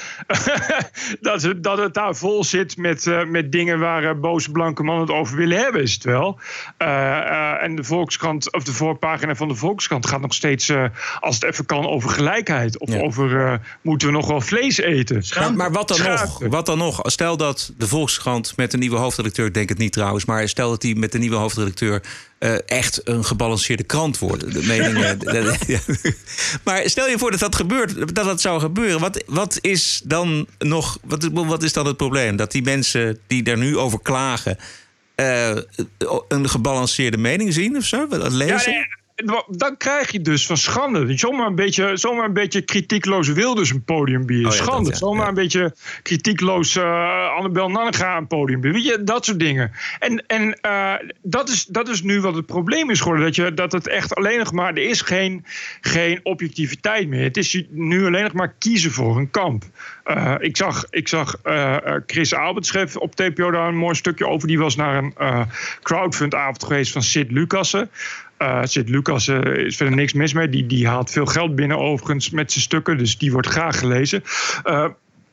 [1.20, 5.06] dat, het, dat het daar vol zit met, uh, met dingen waar boze blanke mannen
[5.06, 6.38] het over willen hebben, is het wel.
[7.60, 10.72] en de Volkskrant, of de voorpagina van de Volkskrant gaat nog steeds,
[11.20, 12.78] als het even kan, over gelijkheid.
[12.78, 13.00] Of ja.
[13.00, 15.22] over moeten we nog wel vlees eten.
[15.38, 17.00] Maar, maar wat, dan nog, wat dan nog?
[17.02, 20.24] Stel dat de Volkskrant met een nieuwe hoofdredacteur, ik denk het niet trouwens...
[20.24, 22.02] maar stel dat die met de nieuwe hoofdredacteur...
[22.44, 24.52] Uh, echt een gebalanceerde krant worden.
[24.52, 25.18] De meningen.
[25.66, 25.78] ja.
[26.64, 29.00] Maar stel je voor dat dat gebeurt, dat dat zou gebeuren.
[29.00, 30.98] Wat, wat is dan nog?
[31.04, 32.36] Wat, wat is dan het probleem?
[32.36, 34.58] Dat die mensen die daar nu over klagen.
[35.16, 35.56] Uh,
[36.28, 38.08] een gebalanceerde mening zien of zo?
[38.08, 38.72] Dat lezen?
[38.72, 39.02] Ja, nee
[39.48, 41.18] dan krijg je dus van schande.
[41.18, 44.50] Zomaar een beetje, zomaar een beetje kritiekloos Wilders een podium bieden.
[44.50, 44.90] Oh ja, schande.
[44.90, 45.06] Dat, ja.
[45.06, 45.28] Zomaar ja.
[45.28, 46.84] een beetje kritiekloos uh,
[47.36, 48.82] Annabel Nanninga een podium bieden.
[48.82, 49.72] Weet je, dat soort dingen.
[49.98, 53.24] En, en uh, dat, is, dat is nu wat het probleem is geworden.
[53.24, 54.74] Dat, je, dat het echt alleen nog maar...
[54.74, 55.44] Er is geen,
[55.80, 57.22] geen objectiviteit meer.
[57.22, 59.64] Het is nu alleen nog maar kiezen voor een kamp.
[60.04, 61.36] Uh, ik zag, ik zag
[62.06, 64.48] Chris Albert schreef op TPO daar een mooi stukje over.
[64.48, 65.46] Die was naar een
[65.82, 67.90] crowdfundavond geweest van Sid Lucassen.
[68.38, 70.48] Uh, Sid Lucas uh, is verder niks mis mee.
[70.48, 72.98] Die, die haalt veel geld binnen overigens met zijn stukken.
[72.98, 74.24] Dus die wordt graag gelezen.
[74.64, 74.86] Uh,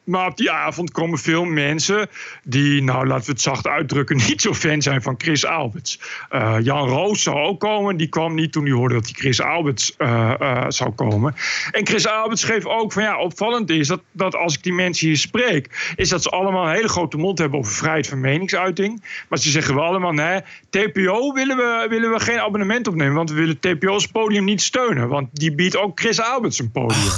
[0.03, 2.09] maar op die avond komen veel mensen
[2.43, 5.99] die, nou laten we het zacht uitdrukken, niet zo fan zijn van Chris Alberts.
[6.31, 9.41] Uh, Jan Roos zou ook komen, die kwam niet toen hij hoorde dat hij Chris
[9.41, 11.35] Alberts uh, uh, zou komen.
[11.71, 15.07] En Chris Alberts schreef ook van ja, opvallend is dat, dat als ik die mensen
[15.07, 19.03] hier spreek, is dat ze allemaal een hele grote mond hebben over vrijheid van meningsuiting.
[19.29, 23.29] Maar ze zeggen wel allemaal, nee, TPO willen we, willen we geen abonnement opnemen, want
[23.29, 27.11] we willen TPO's podium niet steunen, want die biedt ook Chris Alberts een podium.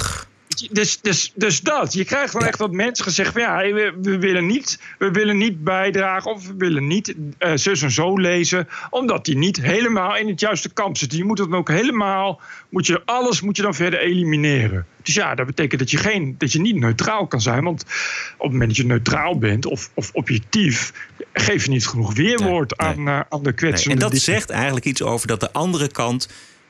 [0.72, 1.92] Dus, dus, dus dat.
[1.92, 5.36] Je krijgt wel echt wat mensen gezegd van ja, we, we, willen niet, we willen
[5.36, 10.16] niet bijdragen of we willen niet uh, zus en zo lezen, omdat die niet helemaal
[10.16, 11.14] in het juiste kamp zit.
[11.14, 14.86] Je moet het dan ook helemaal, moet je alles moet je dan verder elimineren.
[15.02, 17.64] Dus ja, dat betekent dat je, geen, dat je niet neutraal kan zijn.
[17.64, 20.92] Want op het moment dat je neutraal bent of, of objectief,
[21.32, 23.08] geef je niet genoeg weerwoord nee, nee.
[23.08, 25.88] Aan, uh, aan de kwetsende nee, En dat zegt eigenlijk iets over dat de andere
[25.88, 26.28] kant,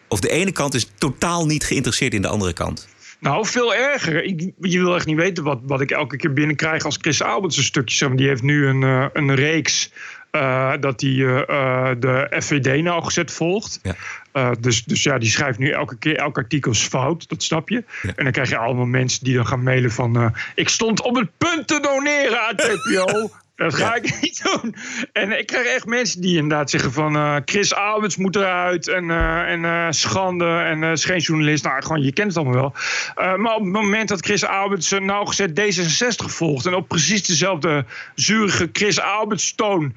[0.08, 2.88] of de ene kant is totaal niet geïnteresseerd in de andere kant.
[3.24, 4.24] Nou, veel erger.
[4.24, 7.56] Ik, je wil echt niet weten wat, wat ik elke keer binnenkrijg als Chris Alberts
[7.56, 7.96] een stukje.
[7.96, 8.16] Zeg maar.
[8.16, 9.92] Die heeft nu een, uh, een reeks
[10.32, 13.80] uh, dat hij uh, de FVD nauwgezet volgt.
[13.82, 14.54] Ja.
[14.60, 17.84] dus, dus ja, die schrijft nu elke keer elk artikel is fout, dat snap je.
[18.02, 18.12] Ja.
[18.16, 20.34] En dan krijg je allemaal mensen die dan gaan mailen van...
[20.54, 23.30] ik stond op het punt te doneren aan TPO...
[23.56, 23.94] Dat ga ja.
[23.94, 24.74] ik niet doen.
[25.12, 27.16] En ik krijg echt mensen die inderdaad zeggen van...
[27.16, 31.64] Uh, Chris Alberts moet eruit en, uh, en uh, schande en is geen journalist.
[31.64, 32.72] Nou, gewoon, je kent het allemaal
[33.14, 33.36] wel.
[33.36, 36.66] maar op het moment dat Chris Alberts nauwgezet D66 volgt...
[36.66, 39.94] en op precies dezelfde zurige Chris Alberts toon...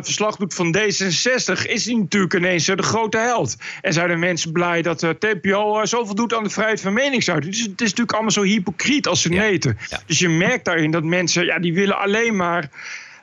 [0.00, 1.66] verslag doet van D66...
[1.68, 3.56] is hij natuurlijk ineens de grote held.
[3.80, 7.52] En zijn de mensen blij dat TPO zoveel doet aan de vrijheid van meningsuiting.
[7.52, 9.78] Dus het is natuurlijk allemaal zo hypocriet als ze neten.
[9.88, 10.00] Ja.
[10.06, 11.44] Dus je merkt daarin dat mensen...
[11.44, 12.70] ja, die willen alleen maar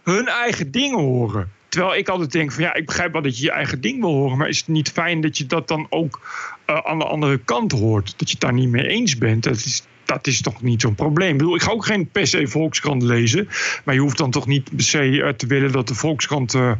[0.03, 1.51] hun eigen dingen horen.
[1.69, 4.11] Terwijl ik altijd denk van ja, ik begrijp wel dat je je eigen ding wil
[4.11, 4.37] horen.
[4.37, 6.21] Maar is het niet fijn dat je dat dan ook
[6.69, 8.13] uh, aan de andere kant hoort?
[8.17, 9.43] Dat je het daar niet mee eens bent.
[9.43, 11.31] Dat is, dat is toch niet zo'n probleem.
[11.31, 13.49] Ik, bedoel, ik ga ook geen per se Volkskrant lezen.
[13.83, 16.71] Maar je hoeft dan toch niet per se uh, te willen dat de Volkskrant uh,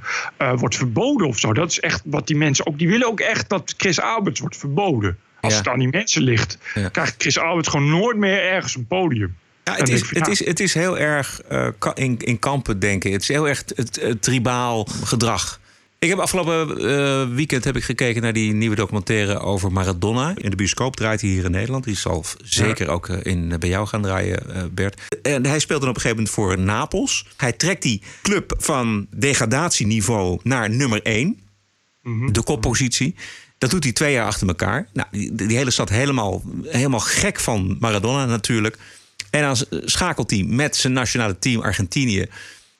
[0.56, 1.54] wordt verboden of zo.
[1.54, 2.78] Dat is echt wat die mensen ook.
[2.78, 5.18] Die willen ook echt dat Chris Alberts wordt verboden.
[5.42, 5.60] Als ja.
[5.60, 6.90] het aan die mensen ligt, ja.
[6.90, 9.36] krijgt Chris Alberts gewoon nooit meer ergens een podium.
[9.64, 13.12] Ja, het, is, het, is, het is heel erg uh, in, in kampen denken.
[13.12, 15.60] Het is heel erg het tribaal gedrag.
[16.06, 20.34] Ik heb afgelopen uh, weekend heb ik gekeken naar die nieuwe documentaire over Maradona.
[20.36, 21.84] In de bioscoop draait hij hier in Nederland.
[21.84, 22.92] Die zal zeker ja.
[22.92, 25.02] ook in, bij jou gaan draaien, Bert.
[25.22, 27.26] En hij speelt dan op een gegeven moment voor Napels.
[27.38, 31.40] Hij trekt die club van degradatieniveau naar nummer 1.
[32.02, 32.34] Mm -hmm.
[32.34, 33.16] De koppositie.
[33.58, 34.88] Dat doet hij twee jaar achter elkaar.
[34.94, 38.78] Nou, die, die hele stad helemaal, helemaal gek van Maradona natuurlijk.
[39.30, 42.28] En dan schakelt hij met zijn nationale team Argentinië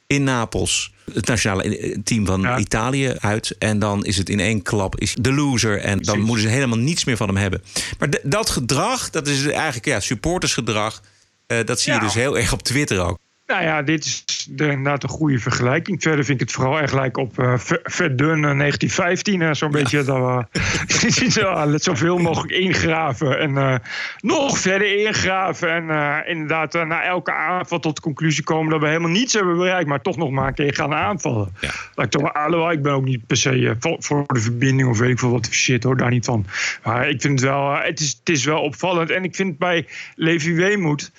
[0.08, 2.58] in Napels het nationale team van ja.
[2.58, 3.56] Italië uit.
[3.60, 5.80] En dan is het in één klap is de loser.
[5.80, 6.24] En dan Precies.
[6.24, 7.64] moeten ze helemaal niets meer van hem hebben.
[8.00, 11.02] Maar dat gedrag, dat is eigenlijk ja, supportersgedrag.
[11.48, 13.18] Uh, dat zie je dus heel erg op Twitter ook.
[13.48, 16.02] Nou ja, dit is de, inderdaad een goede vergelijking.
[16.02, 17.54] Verder vind ik het vooral echt lijken op uh,
[17.84, 19.42] Verdun 1915.
[19.42, 19.78] Uh, Zo'n ja.
[19.78, 23.40] beetje dat we uh, zoveel mogelijk ingraven.
[23.40, 23.76] En uh,
[24.20, 25.70] nog verder ingraven.
[25.70, 29.88] En inderdaad na elke aanval tot de conclusie komen dat we helemaal niets hebben bereikt.
[29.88, 31.56] Maar toch nog maar een keer gaan aanvallen.
[31.60, 32.04] Ja.
[32.04, 35.10] Ik, toch, alhoewel, ik ben ook niet per se voor, voor, de verbinding of weet
[35.10, 35.98] ik veel wat shit hoor.
[35.98, 36.46] Daar niet van.
[36.84, 39.10] Maar ik vind het wel, het, is, het is wel opvallend.
[39.10, 41.12] En ik vind bij Levi Weemoed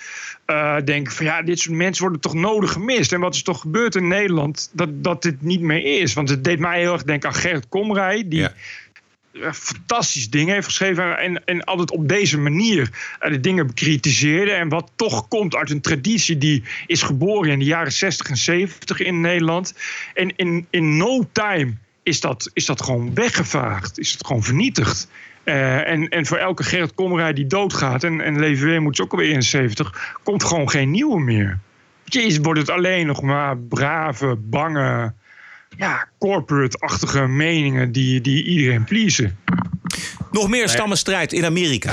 [0.46, 3.12] uh, denken van ja, dit soort mensen worden toch nodig gemist.
[3.12, 6.12] En wat is toch gebeurd in Nederland dat, dat dit niet meer is?
[6.12, 8.52] Want het deed mij heel erg denken aan Gerrit Komrij, die ja.
[9.52, 12.90] fantastisch dingen heeft geschreven en, en altijd op deze manier
[13.22, 14.50] uh, de dingen bekritiseerde.
[14.50, 18.36] En wat toch komt uit een traditie die is geboren in de jaren 60 en
[18.36, 19.74] 70 in Nederland.
[20.14, 25.08] En in, in no time is dat, is dat gewoon weggevaagd, is het gewoon vernietigd.
[25.46, 29.12] Uh, en, en voor elke Gerrit Komrij die doodgaat, en, en Levi Weemoed is ook
[29.12, 31.58] alweer 71, komt gewoon geen nieuwe meer.
[32.04, 35.12] Jezus, wordt het alleen nog maar brave, bange,
[35.76, 39.38] ja, corporate-achtige meningen die, die iedereen pleasen.
[40.30, 41.92] Nog meer stammenstrijd in Amerika.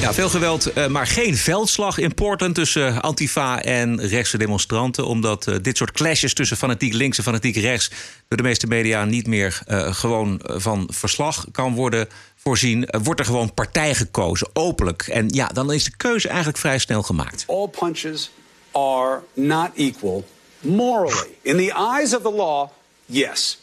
[0.00, 5.06] Ja, veel geweld, uh, maar geen veldslag in Portland tussen Antifa en rechtse demonstranten.
[5.06, 7.90] Omdat uh, dit soort clashes tussen fanatiek links en fanatiek rechts
[8.28, 12.88] door de meeste media niet meer gewoon van verslag kan worden voorzien.
[13.02, 15.02] wordt er gewoon partij gekozen, openlijk.
[15.02, 17.44] En ja, dan is de keuze eigenlijk vrij snel gemaakt.
[17.46, 18.30] All punches
[18.72, 20.24] are not equal
[20.60, 21.28] morally.
[21.42, 22.68] In the eyes of the law,
[23.06, 23.58] yes.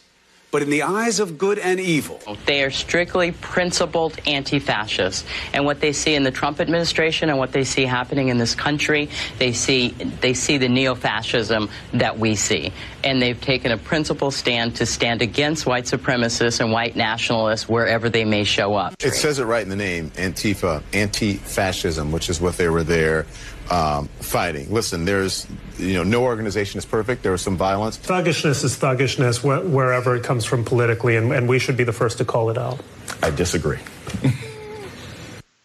[0.56, 2.18] But in the eyes of good and evil.
[2.46, 5.28] They are strictly principled anti fascists.
[5.52, 8.54] And what they see in the Trump administration and what they see happening in this
[8.54, 12.72] country, they see, they see the neo fascism that we see.
[13.04, 18.08] And they've taken a principled stand to stand against white supremacists and white nationalists wherever
[18.08, 18.94] they may show up.
[19.04, 22.82] It says it right in the name Antifa, anti fascism, which is what they were
[22.82, 23.26] there
[23.70, 24.72] um, fighting.
[24.72, 25.46] Listen, there's,
[25.78, 27.22] you know, no organization is perfect.
[27.22, 27.98] There was some violence.
[27.98, 31.92] Thuggishness is thuggishness wh- wherever it comes from politically, and, and we should be the
[31.92, 32.78] first to call it out.
[33.22, 33.78] I disagree.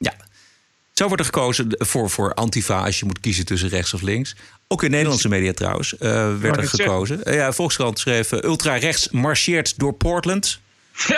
[0.08, 0.14] ja.
[0.94, 4.36] Zo wordt er gekozen voor, voor Antifa als je moet kiezen tussen rechts of links.
[4.68, 6.00] Ook in Nederlandse media trouwens uh,
[6.40, 7.22] werd er gekozen.
[7.24, 10.60] Uh, ja, Volkskrant schreef: uh, ultra-rechts marcheert door Portland.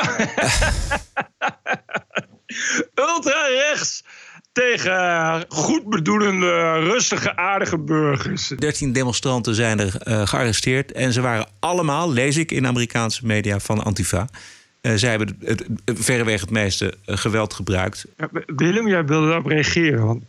[2.95, 4.03] ultra-rechts
[4.53, 8.47] tegen goed bedoelende, rustige, aardige burgers.
[8.47, 10.91] 13 demonstranten zijn er uh, gearresteerd.
[10.91, 14.27] En ze waren allemaal, lees ik in Amerikaanse media, van Antifa.
[14.81, 18.05] Uh, zij hebben het, het, verreweg het meeste uh, geweld gebruikt.
[18.17, 20.05] Ja, Willem, jij wilde daarop reageren.
[20.05, 20.23] Want...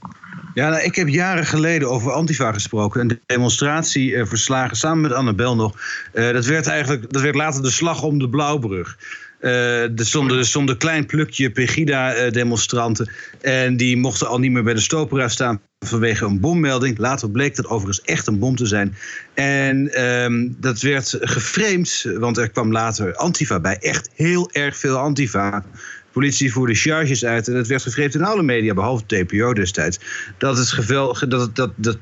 [0.55, 3.01] Ja, nou, ik heb jaren geleden over Antifa gesproken.
[3.01, 5.73] Een demonstratie verslagen samen met Annabel nog.
[6.13, 8.97] dat, werd eigenlijk, dat werd later de slag om de Blauwbrug.
[9.45, 13.11] Uh, er stonden, stond een klein plukje Pegida-demonstranten.
[13.41, 16.99] En die mochten al niet meer bij de stopera staan vanwege een bommelding.
[16.99, 18.97] Later bleek dat overigens echt een bom te zijn.
[19.35, 23.77] En um, dat werd geframed, want er kwam later Antifa bij.
[23.81, 25.65] Echt heel erg veel Antifa.
[26.13, 29.99] Politie voerde charges uit en dat werd geframed in alle media, behalve TPO destijds.
[30.39, 31.99] Dat het geweld, dat, dat, dat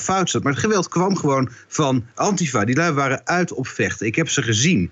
[0.00, 0.42] fout zat.
[0.42, 2.64] Maar het geweld kwam gewoon van Antifa.
[2.64, 4.06] Die lui waren uit op vechten.
[4.06, 4.90] Ik heb ze gezien.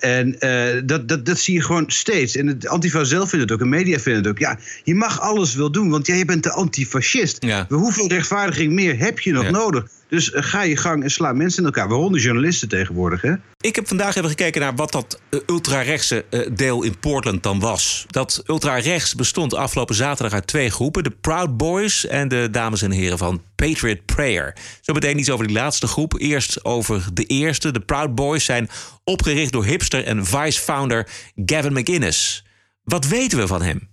[0.00, 2.36] En uh, dat, dat, dat zie je gewoon steeds.
[2.36, 4.38] En het Antifa zelf vindt het ook, en media vinden het ook.
[4.38, 7.36] Ja, je mag alles wel doen, want jij bent de antifascist.
[7.44, 7.66] Ja.
[7.68, 9.50] Hoeveel rechtvaardiging meer heb je nog ja.
[9.50, 9.84] nodig?
[10.10, 11.88] Dus uh, ga je gang en sla mensen in elkaar.
[11.88, 13.34] Waaronder journalisten tegenwoordig, hè?
[13.60, 18.04] Ik heb vandaag even gekeken naar wat dat uh, ultra-rechtse deel in Portland dan was.
[18.08, 21.04] Dat ultra-rechts bestond afgelopen zaterdag uit twee groepen.
[21.04, 24.56] De Proud Boys en de dames en heren van Patriot Prayer.
[24.80, 26.14] Zo meteen iets over die laatste groep.
[26.18, 27.70] Eerst over de eerste.
[27.70, 28.68] De Proud Boys zijn
[29.04, 31.08] opgericht door hipster en vice-founder
[31.46, 32.44] Gavin McInnes.
[32.84, 33.89] Wat weten we van hem?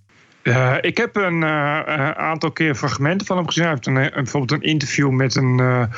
[0.48, 3.64] Uh, ik heb een uh, aantal keer fragmenten van hem gezien.
[3.64, 5.90] Hij heeft een, bijvoorbeeld een interview met een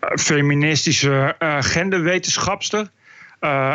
[0.00, 2.90] feministische genderwetenschapster.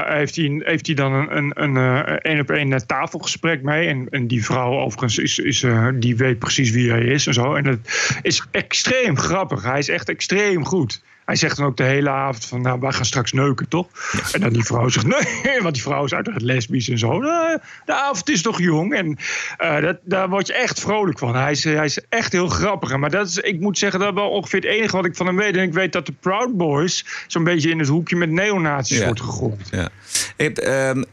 [0.06, 3.88] heeft, hij, heeft hij dan een, een, een, een op een tafelgesprek mee.
[3.88, 7.56] En, en die vrouw overigens is, is, die weet precies wie hij is en zo.
[7.56, 7.80] En dat
[8.21, 9.63] is extreem grappig.
[9.63, 11.01] Hij is echt extreem goed.
[11.25, 13.88] Hij zegt dan ook de hele avond van, nou, wij gaan straks neuken, toch?
[14.11, 14.19] Ja.
[14.31, 15.05] En dan die vrouw zegt,
[15.43, 17.19] nee, want die vrouw is uiteraard lesbisch en zo.
[17.19, 18.93] Nou, de avond is toch jong?
[18.93, 19.17] En
[19.61, 21.35] uh, dat, daar word je echt vrolijk van.
[21.35, 22.97] Hij is, hij is echt heel grappig.
[22.97, 25.25] Maar dat is, ik moet zeggen, dat is wel ongeveer het enige wat ik van
[25.25, 25.55] hem weet.
[25.55, 29.05] En ik weet dat de Proud Boys zo'n beetje in het hoekje met neonazies ja.
[29.05, 29.69] wordt gegooid.
[29.71, 29.89] Ja.
[30.35, 31.05] Ik, um,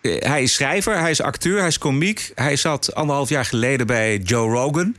[0.00, 2.32] hij is schrijver, hij is acteur, hij is komiek.
[2.34, 4.96] Hij zat anderhalf jaar geleden bij Joe Rogan.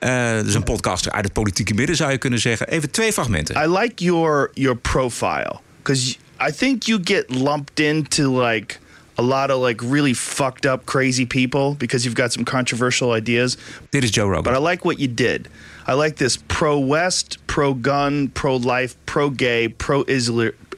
[0.00, 2.68] Uh, dus een podcaster uit het politieke midden zou je kunnen zeggen.
[2.68, 3.56] Even twee fragmenten.
[3.64, 6.16] I like your your profile because
[6.48, 8.78] I think you get lumped into like
[9.18, 13.56] a lot of like really fucked up crazy people because you've got some controversial ideas.
[13.90, 14.42] Dit is Joe Rogan.
[14.42, 15.48] But I like what you did.
[15.86, 20.04] I like this pro West, pro gun, pro life, pro gay, pro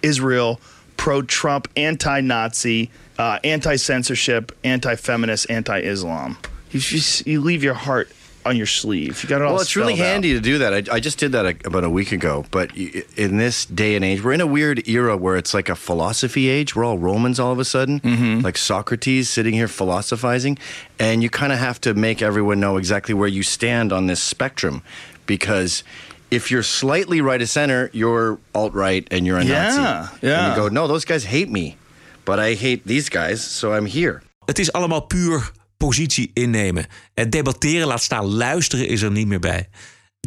[0.01, 0.59] Israel,
[0.97, 6.37] pro Trump, anti Nazi, uh, anti censorship, anti feminist, anti Islam.
[6.71, 8.11] You, just, you leave your heart
[8.45, 9.23] on your sleeve.
[9.23, 9.55] You got it all.
[9.55, 10.37] Well, it's really handy out.
[10.37, 10.73] to do that.
[10.75, 12.45] I, I, just did that about a week ago.
[12.51, 15.75] But in this day and age, we're in a weird era where it's like a
[15.75, 16.75] philosophy age.
[16.75, 18.41] We're all Romans all of a sudden, mm-hmm.
[18.41, 20.59] like Socrates sitting here philosophizing,
[20.99, 24.23] and you kind of have to make everyone know exactly where you stand on this
[24.23, 24.83] spectrum,
[25.27, 25.85] because.
[26.33, 30.17] If you're slightly right of center, you're alt right and you're a yeah, Nazi.
[30.23, 30.47] Yeah.
[30.47, 31.77] And you go, no, those guys hate me,
[32.25, 34.23] but I hate these guys, so I'm here.
[34.47, 35.53] Het is allemaal puur
[35.87, 36.87] positie innemen.
[37.15, 39.69] Het debatteren, laat staan luisteren, is er niet meer bij.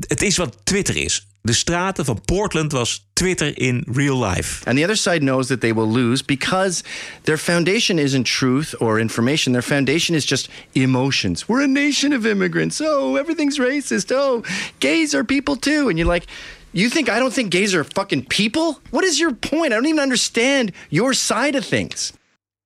[0.08, 1.28] Het is wat Twitter is.
[1.42, 4.66] De straten van Portland was Twitter in real life.
[4.66, 6.84] And the other side knows that they will lose because
[7.24, 9.54] their foundation isn't truth or information.
[9.54, 11.46] Their foundation is just emotions.
[11.48, 12.82] We're a nation of immigrants.
[12.82, 14.12] Oh, everything's racist.
[14.12, 14.44] Oh,
[14.80, 15.88] gays are people too.
[15.90, 16.26] And you're like,
[16.72, 18.80] you think I don't think gays are fucking people?
[18.90, 19.72] What is your point?
[19.72, 22.14] I don't even understand your side of things.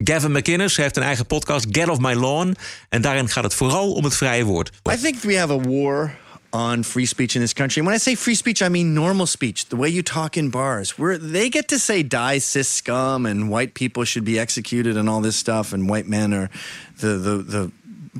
[0.03, 2.55] Gavin McInnes heeft een eigen podcast, Get Off My Lawn.
[2.89, 4.71] En daarin gaat het vooral om het vrije woord.
[4.91, 6.15] I think we have a war
[6.49, 7.81] on free speech in this country.
[7.81, 10.49] And when I say free speech, I mean normal speech, the way you talk in
[10.49, 14.97] bars, where they get to say die cis scum and white people should be executed
[14.97, 16.49] and all this stuff, and white men are
[16.99, 17.71] the the the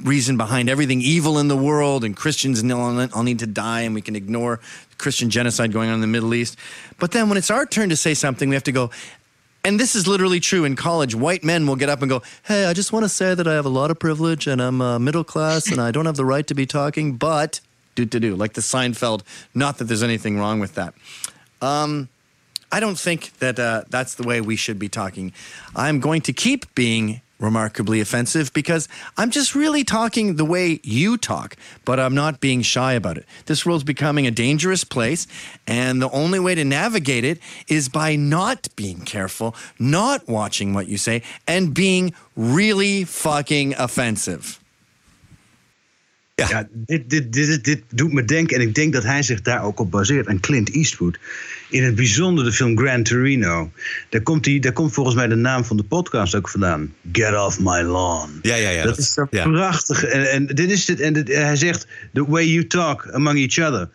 [0.04, 4.02] reason behind everything evil in the world, and Christians all need to die, and we
[4.02, 4.60] can ignore
[4.98, 6.58] Christian genocide going on in the Middle East.
[6.98, 8.90] But then when it's our turn to say something, we have to go,
[9.64, 11.16] And this is literally true in college.
[11.16, 13.54] White men will get up and go, Hey, I just want to say that I
[13.54, 16.26] have a lot of privilege and I'm uh, middle class and I don't have the
[16.26, 17.60] right to be talking, but
[17.96, 19.24] do to do, like the Seinfeld.
[19.54, 20.94] Not that there's anything wrong with that.
[21.62, 22.08] Um,
[22.72, 25.34] I don't think that uh, that's the way we should be talking.
[25.76, 31.18] I'm going to keep being remarkably offensive because I'm just really talking the way you
[31.18, 33.26] talk, but I'm not being shy about it.
[33.46, 35.26] This world's becoming a dangerous place,
[35.66, 40.88] and the only way to navigate it is by not being careful, not watching what
[40.88, 44.60] you say, and being really fucking offensive.
[46.48, 49.64] Ja, dit, dit, dit, dit doet me denken, en ik denk dat hij zich daar
[49.64, 51.20] ook op baseert, aan Clint Eastwood.
[51.70, 53.72] In het bijzonder de film Gran Torino.
[54.10, 56.94] Daar komt, die, daar komt volgens mij de naam van de podcast ook vandaan.
[57.12, 58.40] Get off my lawn.
[58.42, 58.84] Ja, ja, ja.
[58.84, 60.04] Dat, is toch prachtig.
[60.04, 61.00] En, en dit is het.
[61.00, 63.90] En dit- hij zegt: The way you talk among each other.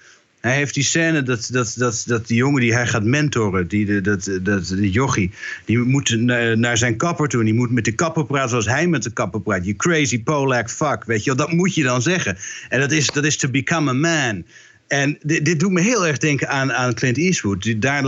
[0.45, 4.01] Hij heeft die scène dat, dat, dat, dat die jongen die hij gaat mentoren, die,
[4.01, 5.31] dat, dat, die jochie,
[5.65, 6.17] die moet
[6.57, 7.41] naar, zijn kapper toe.
[7.41, 9.65] En die moet met de kapper praten zoals hij met de kapper praat.
[9.65, 11.47] You crazy Polak fuck, weet je wel.
[11.47, 12.37] Dat moet je dan zeggen.
[12.69, 14.45] En dat is, dat is to become a man.
[14.87, 17.75] En dit, doet me heel erg denken aan, aan Clint Eastwood.
[17.83, 18.05] Daar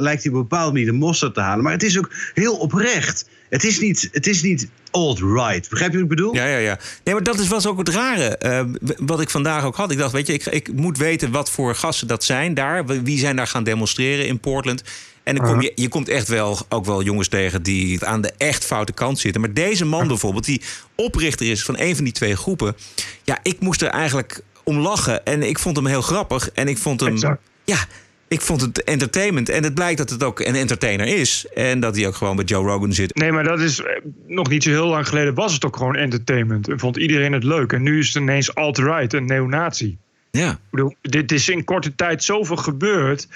[0.00, 1.64] lijkt hij bepaalde manier de mosterd te halen.
[1.64, 3.28] Maar het is ook heel oprecht.
[3.48, 5.68] Het is niet, het is niet alt-right.
[5.68, 6.34] Begrijp je wat ik bedoel?
[6.34, 6.78] Ja, ja, ja.
[7.04, 8.36] Nee, maar dat is, was ook het rare.
[8.36, 8.64] eh,
[8.96, 9.90] wat ik vandaag ook had.
[9.90, 12.86] Ik dacht, weet je, ik, ik moet weten wat voor gasten dat zijn daar.
[12.86, 14.82] Wie zijn daar gaan demonstreren in Portland.
[15.22, 18.32] En dan kom je, je komt echt wel, ook wel jongens tegen die aan de
[18.36, 19.40] echt foute kant zitten.
[19.40, 20.62] Maar deze man bijvoorbeeld, die
[20.94, 22.76] oprichter is van een van die twee groepen.
[23.22, 25.24] Ja, ik moest er eigenlijk om lachen.
[25.24, 26.50] En ik vond hem heel grappig.
[26.50, 27.16] En ik vond hem.
[27.64, 27.86] Ja,
[28.30, 29.48] ik vond het entertainment.
[29.48, 31.46] En het blijkt dat het ook een entertainer is.
[31.54, 33.14] En dat hij ook gewoon bij Joe Rogan zit.
[33.14, 33.86] Nee, maar dat is eh,
[34.26, 36.68] nog niet zo heel lang geleden was het ook gewoon entertainment.
[36.68, 37.72] En vond iedereen het leuk.
[37.72, 39.98] En nu is het ineens alt-right, een neonazi.
[40.30, 40.50] Ja.
[40.50, 43.28] Ik bedoel, dit is in korte tijd zoveel gebeurd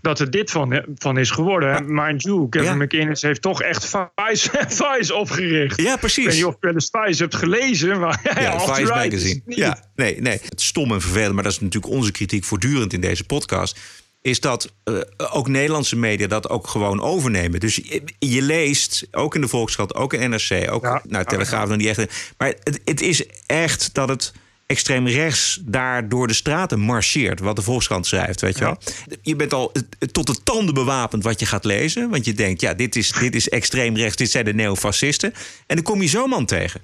[0.00, 1.74] dat er dit van, van is geworden.
[1.74, 3.84] En Mind you, Kevin McInnes heeft toch echt
[4.14, 4.50] Vice,
[4.82, 5.82] Vice opgericht.
[5.82, 6.24] Ja, precies.
[6.24, 9.40] Ik weet niet of je wel eens Vice hebt gelezen, maar ja, Ja, Vice Magazine.
[9.46, 10.40] Ja, nee, nee.
[10.48, 13.78] Het stom en vervelend, maar dat is natuurlijk onze kritiek voortdurend in deze podcast.
[14.22, 14.94] Is dat eh,
[15.32, 17.60] ook Nederlandse media dat ook gewoon overnemen.
[17.60, 21.76] Dus je, je leest, ook in de Volkskrant, ook in NRC, ook nou, Telegraaf nog
[21.76, 22.32] niet echt.
[22.38, 24.32] Maar het, het is echt dat het
[24.68, 27.40] extreem rechts daar door de straten marcheert.
[27.40, 28.78] Wat de Volkskrant schrijft, weet je wel.
[29.22, 29.72] Je bent al
[30.12, 32.10] tot de tanden bewapend wat je gaat lezen.
[32.10, 35.34] Want je denkt, ja, dit is, dit is extreem rechts, dit zijn de neofascisten.
[35.66, 36.80] En dan kom je zo'n man tegen.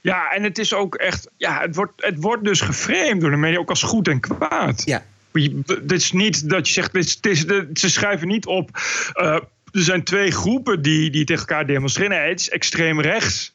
[0.00, 1.28] Ja, en het is ook echt.
[1.36, 4.82] Ja, het wordt, het wordt dus geframed door de media ook als goed en kwaad.
[4.84, 5.04] Ja.
[5.32, 6.94] Het is niet dat je zegt.
[6.94, 8.70] Is, ze schrijven niet op.
[9.12, 9.38] eh,
[9.72, 12.28] er zijn twee groepen die, die tegen elkaar demonstreren.
[12.28, 13.51] Het is extreem rechts.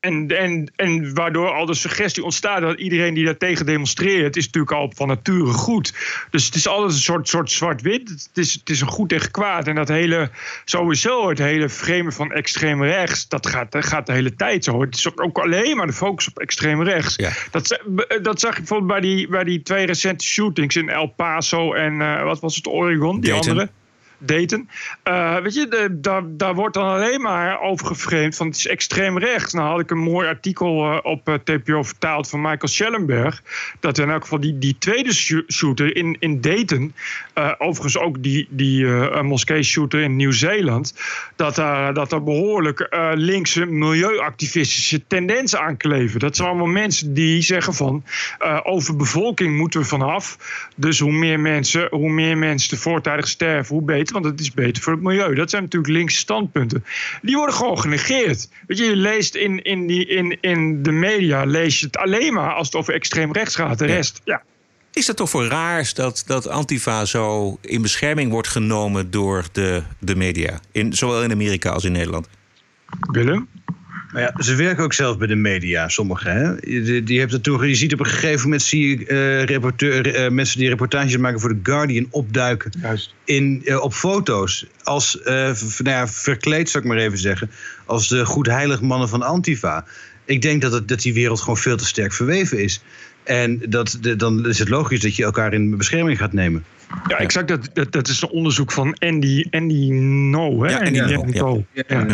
[0.00, 4.72] En, en, en waardoor al de suggestie ontstaat dat iedereen die daartegen demonstreert, is natuurlijk
[4.72, 5.94] al van nature goed.
[6.30, 8.08] Dus het is altijd een soort, soort zwart-wit.
[8.08, 9.66] Het is, het is een goed tegen kwaad.
[9.66, 10.30] En dat hele,
[10.64, 14.80] sowieso het hele framen van extreem rechts, dat gaat, dat gaat de hele tijd zo.
[14.80, 17.16] Het is ook, ook alleen maar de focus op extreem rechts.
[17.50, 17.80] Dat,
[18.22, 22.00] dat zag je bijvoorbeeld bij die, bij die twee recente shootings in El Paso en
[22.00, 23.50] eh, wat was het, Oregon, die Dayton.
[23.50, 23.70] andere.
[24.18, 24.68] Dayton.
[25.02, 28.66] Eh, weet je, de, daar, daar wordt dan alleen maar over geframed van het is
[28.66, 29.52] extreem rechts.
[29.52, 33.42] Nou had ik een mooi artikel eh, op eh, TPO vertaald van Michael Schellenberg.
[33.80, 36.94] Dat in elk geval die, die tweede shoo- shooter in, in Dayton,
[37.58, 38.86] overigens ook die, die
[39.22, 40.94] moskee-shooter in Nieuw-Zeeland,
[41.36, 46.20] dat daar dat daar behoorlijk eh, linkse milieuactivistische tendensen aan kleven.
[46.20, 48.04] Dat zijn allemaal mensen die zeggen van
[48.62, 50.38] overbevolking moeten we vanaf.
[50.76, 54.05] Dus hoe meer mensen, hoe meer mensen te voortijdig sterven, hoe beter.
[54.10, 55.34] Want het is beter voor het milieu.
[55.34, 56.84] Dat zijn natuurlijk linkse standpunten.
[57.22, 58.48] Die worden gewoon genegeerd.
[58.66, 62.34] Weet je, je leest in, in, die, in, in de media lees je het alleen
[62.34, 63.78] maar als het over extreem rechts gaat.
[63.78, 64.42] De rest, ja.
[64.92, 69.82] Is dat toch voor raars dat, dat Antifa zo in bescherming wordt genomen door de,
[69.98, 70.60] de media?
[70.72, 72.28] In, zowel in Amerika als in Nederland.
[73.00, 73.48] Willem?
[74.16, 76.32] Maar ja, ze werken ook zelf bij de media, sommigen.
[76.32, 76.50] Hè?
[76.70, 80.14] Je, die hebt het toen, je ziet op een gegeven moment zie je, eh, reporteur,
[80.14, 82.70] eh, mensen die reportages maken voor The Guardian opduiken
[83.24, 84.66] In, eh, op foto's.
[84.82, 87.50] Als eh, v- nou ja, verkleed, zou ik maar even zeggen.
[87.84, 89.84] Als de goedheilig mannen van Antifa.
[90.24, 92.82] Ik denk dat, het, dat die wereld gewoon veel te sterk verweven is.
[93.24, 96.64] En dat, de, dan is het logisch dat je elkaar in bescherming gaat nemen.
[97.08, 97.48] Ja, exact.
[97.48, 100.62] Dat, dat, dat is een onderzoek van Andy, Andy No.
[100.62, 100.70] Hè?
[100.70, 100.98] Ja, Andy.
[101.74, 102.06] Ja,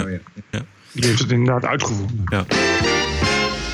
[0.51, 0.65] Ja.
[0.93, 2.25] Die heeft het inderdaad uitgevonden.
[2.25, 2.45] Ja.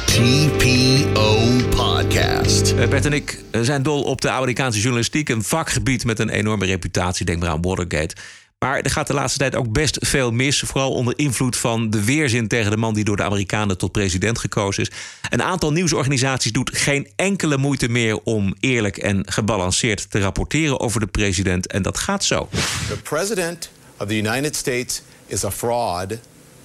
[0.05, 2.73] TPO Podcast.
[2.73, 5.29] Eh, Bert en ik eh, zijn dol op de Amerikaanse journalistiek.
[5.29, 7.27] Een vakgebied met een enorme reputatie.
[7.27, 8.17] Denk maar aan Watergate.
[8.59, 10.61] Maar er gaat de laatste tijd ook best veel mis.
[10.61, 14.39] Vooral onder invloed van de weerzin tegen de man die door de Amerikanen tot president
[14.39, 14.91] gekozen is.
[15.31, 21.01] Een aantal nieuwsorganisaties doet geen enkele moeite meer om eerlijk en gebalanceerd te rapporteren over
[21.01, 21.67] de president.
[21.67, 22.49] En dat gaat zo.
[22.89, 26.19] The president of the United States is a fraud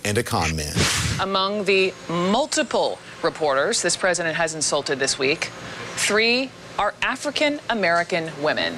[0.05, 0.73] and a con man.
[1.19, 5.45] Among the multiple reporters this president has insulted this week,
[5.95, 8.73] three are African American women.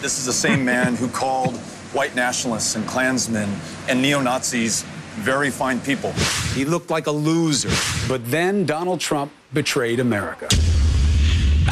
[0.00, 1.56] This is the same man who called
[1.92, 3.48] white nationalists and Klansmen
[3.88, 4.84] and neo Nazis
[5.16, 6.12] very fine people.
[6.54, 7.70] He looked like a loser.
[8.06, 10.48] But then Donald Trump betrayed America.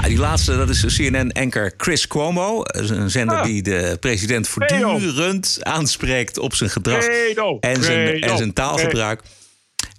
[0.07, 2.61] Die laatste, dat is CNN-anker Chris Cuomo.
[2.65, 7.05] Een zender die de president voortdurend aanspreekt op zijn gedrag
[7.61, 9.23] en zijn, en zijn taalgebruik.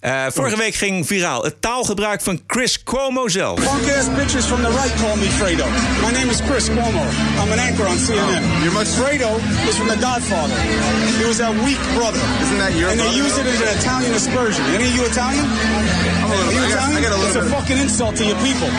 [0.05, 3.59] Eh, vorige week ging viraal het taalgebruik van Chris Cuomo zelf.
[3.59, 5.65] Punk ass bitches from the right call me Fredo.
[6.05, 7.05] My name is Chris Cuomo.
[7.41, 8.43] I'm an anchor on CNN.
[8.61, 9.31] You're much Fredo
[9.69, 10.57] is from The Godfather.
[11.19, 12.21] He was that weak brother.
[12.41, 14.63] Isn't that your And they use it as an Italian aspersion.
[14.77, 15.45] Any of you Italian?
[15.45, 17.03] Are you Italian?
[17.25, 18.69] it's a fucking insult to your people.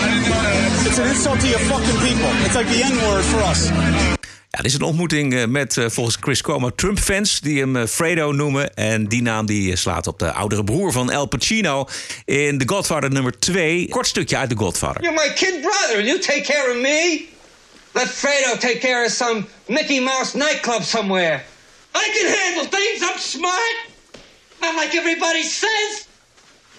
[0.86, 2.30] It's an insult to your fucking people.
[2.46, 3.60] It's like the N-word for us.
[4.56, 7.86] Ja, dit is een ontmoeting eh, met eh, volgens Chris Cuomo Trump-fans die hem eh,
[7.86, 8.74] Fredo noemen.
[8.74, 11.88] En die naam die slaat op de oudere broer van Al Pacino
[12.24, 13.88] in The Godfather nummer 2.
[13.88, 15.02] Kort stukje uit The Godfather.
[15.02, 17.28] You're my kid brother, and you take care of me.
[17.92, 21.44] Let Fredo take care of some Mickey Mouse nightclub somewhere.
[21.94, 23.10] I can handle things.
[23.10, 23.76] I'm smart.
[24.60, 26.06] Not like everybody says.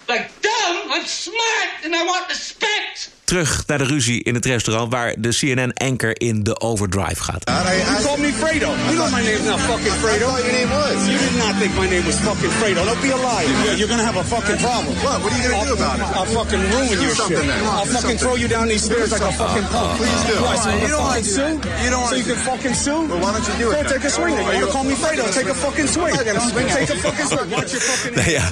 [0.08, 0.92] Like dumb.
[0.92, 3.16] I'm smart, and I want respect.
[3.28, 7.44] Terug naar de ruzie in het restaurant waar de CNN-anker in de overdrive gaat.
[7.44, 8.70] You called me Fredo.
[8.88, 10.28] You know my name's not fucking Fredo.
[10.28, 10.98] I thought your name was.
[11.12, 12.82] You did not think my name was fucking Fredo.
[12.86, 13.76] Don't be a liar.
[13.80, 14.94] You're, gonna have a fucking problem.
[15.04, 15.18] What?
[15.22, 16.08] What are you gonna do about it?
[16.18, 17.20] I'll fucking ruin your shit.
[17.20, 17.64] something then.
[17.68, 19.92] I'll fucking throw you down these stairs like a fucking punk.
[20.00, 20.36] Please do.
[20.48, 21.54] Why, so you, don't fucking do sue?
[21.84, 23.02] You don't So wanna you can fucking sue?
[23.12, 24.34] Well, why don't you do it Go take a swing.
[24.62, 25.24] You call me Fredo?
[25.36, 26.14] Take a fucking swing.
[26.16, 27.50] I'm not gonna swing at Take a fucking swing.
[27.52, 28.16] Watch your fucking.
[28.20, 28.46] Nou ja,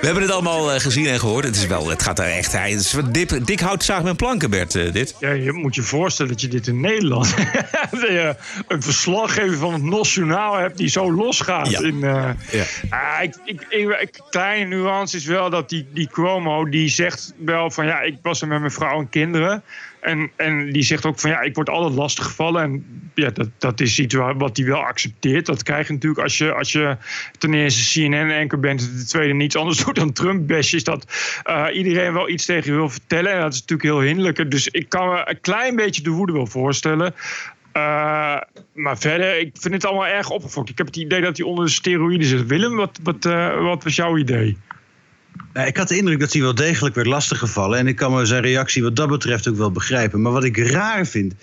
[0.00, 1.44] we hebben het allemaal eh, gezien en gehoord.
[1.44, 2.52] Het, is wel, het gaat er echt...
[2.52, 5.14] Hij, is wat dik, dik hout zaag met planken, Bert, eh, dit.
[5.20, 7.34] Ja, je moet je voorstellen dat je dit in Nederland...
[8.68, 11.70] een verslaggever van het NOS Journaal hebt die zo losgaat.
[11.70, 11.80] Ja.
[11.80, 12.64] In, eh, Ja.
[12.90, 17.34] Ah, ik, ik, ik- ik- kleine nuance is wel dat die, die Cuomo, die zegt
[17.44, 19.62] wel van ja, ik was er met mijn vrouw en kinderen.
[20.08, 22.62] En, en die zegt ook van ja, ik word altijd lastig gevallen.
[22.62, 22.84] En
[23.14, 25.46] ja, dat, dat is iets wa- wat hij wel accepteert.
[25.46, 26.96] Dat krijg je natuurlijk als je, als je
[27.38, 28.80] ten eerste CNN-anker bent.
[28.80, 30.72] en Ten tweede niets anders doet dan Trump-bash.
[30.72, 31.06] Is dat
[31.44, 33.32] eh, iedereen wel iets tegen je wil vertellen.
[33.32, 34.50] En dat is natuurlijk heel hinderlijk.
[34.50, 37.14] Dus ik kan me een klein beetje de woede wel voorstellen.
[37.72, 38.36] Eh,
[38.74, 40.68] maar verder, ik vind het allemaal erg opgefokt.
[40.68, 42.46] Ik heb het idee dat hij onder de steroïden zit.
[42.46, 44.56] Willem, wat, wat, eh, wat was jouw idee?
[45.66, 47.78] Ik had de indruk dat hij wel degelijk werd lastiggevallen.
[47.78, 50.22] En ik kan zijn reactie wat dat betreft ook wel begrijpen.
[50.22, 51.34] Maar wat ik raar vind,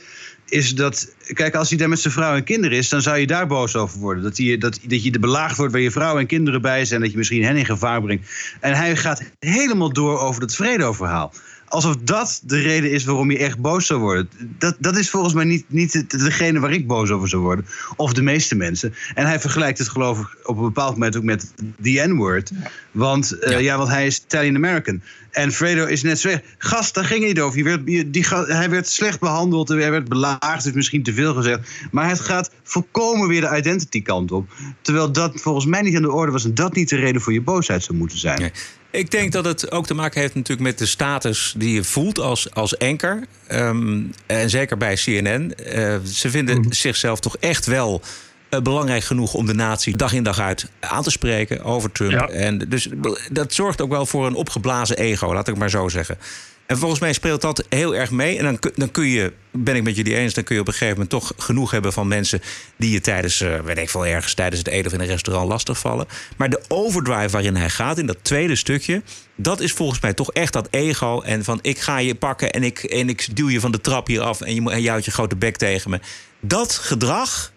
[0.45, 1.15] is dat...
[1.33, 2.89] Kijk, als hij daar met zijn vrouw en kinderen is...
[2.89, 4.23] dan zou je daar boos over worden.
[4.23, 7.01] Dat, hij, dat, dat je er belaagd wordt waar je vrouw en kinderen bij zijn...
[7.01, 8.29] dat je misschien hen in gevaar brengt.
[8.59, 11.33] En hij gaat helemaal door over dat Fredo-verhaal.
[11.75, 14.29] Alsof dat de reden is waarom je echt boos zou worden.
[14.57, 17.65] Dat, dat is volgens mij niet, niet degene waar ik boos over zou worden.
[17.95, 18.93] Of de meeste mensen.
[19.13, 22.51] En hij vergelijkt het geloof ik op een bepaald moment ook met the N-word.
[22.91, 23.77] Want, eh, ja.
[23.77, 25.01] want hij is Italian-American.
[25.31, 26.41] En Fredo is net zo erg.
[26.57, 27.57] Gast, daar ging het niet over.
[27.57, 29.67] Je werd, je- die, hij werd slecht behandeld.
[29.67, 30.65] Hij werd belaagd.
[30.65, 31.69] is misschien te veel gezegd.
[31.91, 34.49] Maar het gaat volkomen weer de identity kant op.
[34.81, 36.45] Terwijl dat volgens mij niet aan de orde was.
[36.45, 38.51] En dat niet de reden voor je boosheid zou moeten zijn.
[38.95, 42.19] Ik denk dat het ook te maken heeft natuurlijk met de status die je voelt
[42.19, 43.23] als, als anker.
[43.47, 45.55] Ehm, en zeker bij CNN.
[45.55, 48.01] Eh, ze vinden zichzelf toch echt wel
[48.49, 52.11] eh, belangrijk genoeg om de natie dag in dag uit aan te spreken over Trump.
[52.11, 52.27] Ja.
[52.27, 52.89] En dus
[53.31, 56.17] dat zorgt ook wel voor een opgeblazen ego, laat ik maar zo zeggen.
[56.65, 58.37] En volgens mij speelt dat heel erg mee.
[58.37, 60.73] En dan, dan kun je, ben ik met jullie eens, dan kun je op een
[60.73, 62.41] gegeven moment toch genoeg hebben van mensen
[62.77, 65.49] die je tijdens, eh, weet ik veel, ergens tijdens het eten of in een restaurant
[65.49, 66.07] lastigvallen.
[66.37, 69.01] Maar de overdrive waarin hij gaat, in dat tweede stukje,
[69.35, 71.21] dat is volgens mij toch echt dat ego.
[71.21, 74.07] En van ik ga je pakken en ik, en ik duw je van de trap
[74.07, 75.99] hier af en je, en je houdt je grote bek tegen me.
[76.39, 77.51] Dat gedrag,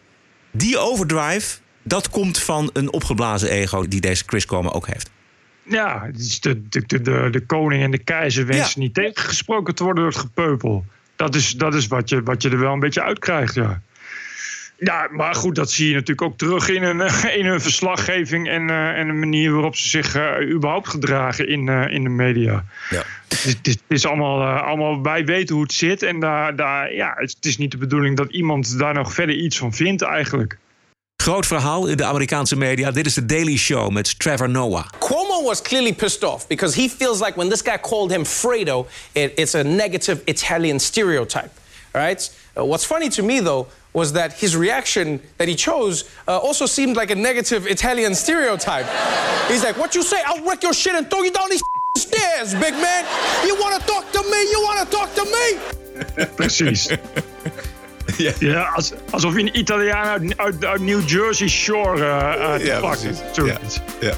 [0.51, 5.11] die overdrive, dat komt van een opgeblazen ego die deze Chris Cuomo ook heeft.
[5.69, 9.85] Ja, het is de, de, de, de, koning en de keizer wensen niet tegengesproken te
[9.85, 10.85] worden door het gepeupel.
[11.17, 13.81] Dat is, dat is wat, je, wat je er wel een beetje uit krijgt, ja.
[14.81, 17.01] Ja, maar goed, dat zie je natuurlijk ook terug in hun,
[17.39, 21.69] in hun verslaggeving en, eh, en de manier waarop ze zich eh, überhaupt gedragen in,
[21.69, 22.65] eh, in de media.
[22.91, 23.03] Ja.
[23.29, 27.37] Het is, het allemaal, allemaal, wij weten hoe het zit en daar, daar, ja, het
[27.41, 30.59] is niet de bedoeling dat iemand daar nog verder iets van vindt eigenlijk.
[31.23, 32.91] Groot verhaal in de Amerikaanse media.
[32.91, 34.87] Dit is de Daily Show met Trevor Noah.
[35.39, 38.87] Cuomo was clearly pissed off because he feels like when this guy called him Fredo,
[39.15, 41.53] it, it's a negative Italian stereotype.
[41.95, 42.31] All right?
[42.57, 46.67] Uh, what's funny to me, though, was that his reaction that he chose uh, also
[46.67, 48.87] seemed like a negative Italian stereotype.
[49.49, 50.23] He's like, What you say?
[50.25, 51.63] I'll wreck your shit and throw you down these
[51.97, 53.05] stairs, big man.
[53.47, 54.43] You want to talk to me?
[54.51, 56.27] You want to talk to me?
[56.37, 56.89] Precies.
[58.41, 62.19] Ja, als, alsof je een Italiaan uit, uit, uit New Jersey Shore uh,
[62.51, 63.01] uit Ja, pakt.
[63.03, 63.21] precies.
[63.33, 63.79] Zoiets.
[64.01, 64.13] Ja,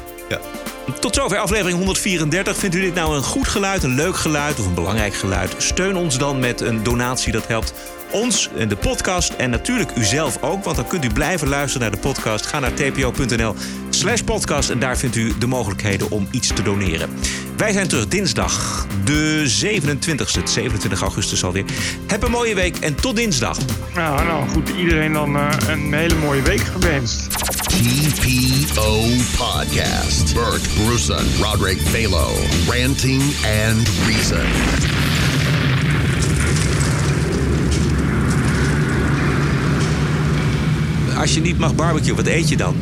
[1.00, 2.56] Tot zover aflevering 134.
[2.56, 5.54] Vindt u dit nou een goed geluid, een leuk geluid of een belangrijk geluid?
[5.58, 7.32] Steun ons dan met een donatie.
[7.32, 7.74] Dat helpt
[8.10, 10.64] ons en de podcast en natuurlijk u zelf ook.
[10.64, 12.46] Want dan kunt u blijven luisteren naar de podcast.
[12.46, 13.54] Ga naar tpo.nl
[13.90, 17.10] slash podcast en daar vindt u de mogelijkheden om iets te doneren.
[17.56, 21.64] Wij zijn terug dinsdag, de 27e, het 27 augustus alweer.
[22.06, 23.58] Heb een mooie week en tot dinsdag.
[23.94, 27.39] Nou, nou goed, iedereen dan eh, een hele mooie week gewenst.
[27.70, 29.00] TPO
[29.36, 30.34] Podcast.
[30.34, 32.34] Bert Bruson, Roderick Balo,
[32.66, 34.46] Ranting and Reason.
[41.18, 42.74] Als je niet mag barbecue, wat eet je dan?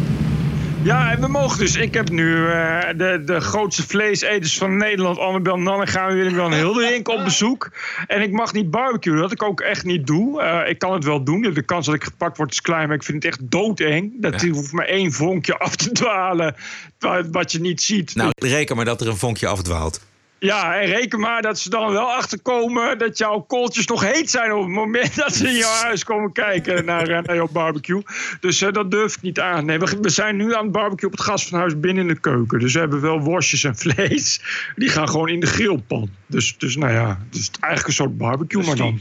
[0.88, 1.76] Ja, en we mogen dus.
[1.76, 7.08] Ik heb nu eh, de, de grootste vleeseters van Nederland, Annabel Nanninga en Willem-Jan Hilderink
[7.08, 7.70] op bezoek.
[8.06, 10.42] En ik mag niet barbecuen, wat ik ook echt niet doe.
[10.42, 11.40] Eh, ik kan het wel doen.
[11.42, 14.12] De kans dat ik gepakt word is klein, maar ik vind het echt doodeng.
[14.22, 14.48] Dat Ja.
[14.48, 16.54] hoeft maar één vonkje af te dwalen,
[16.98, 18.14] wa- wat je niet ziet.
[18.14, 20.00] Nou, reken maar dat er een vonkje afdwaalt.
[20.38, 24.52] Ja, en reken maar dat ze dan wel achterkomen dat jouw kooltjes nog heet zijn
[24.52, 28.02] op het moment dat ze in jouw huis komen kijken naar, eh, naar jouw barbecue.
[28.40, 29.64] Dus eh, dat durf ik niet aan.
[29.64, 32.14] Nee, we, we zijn nu aan het barbecue op het gas van huis binnen in
[32.14, 32.58] de keuken.
[32.58, 34.40] Dus we hebben wel worstjes en vlees.
[34.76, 36.10] Die gaan gewoon in de grillpan.
[36.26, 39.00] Dus, dus nou ja, het is eigenlijk een soort barbecue, maar dan,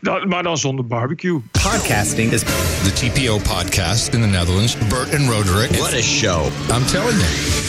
[0.00, 1.40] dan, maar dan zonder barbecue.
[1.50, 4.76] Podcasting is the TPO podcast in the Netherlands.
[4.88, 5.70] Bert and Roderick.
[5.70, 6.46] What a show.
[6.70, 7.67] I'm telling you.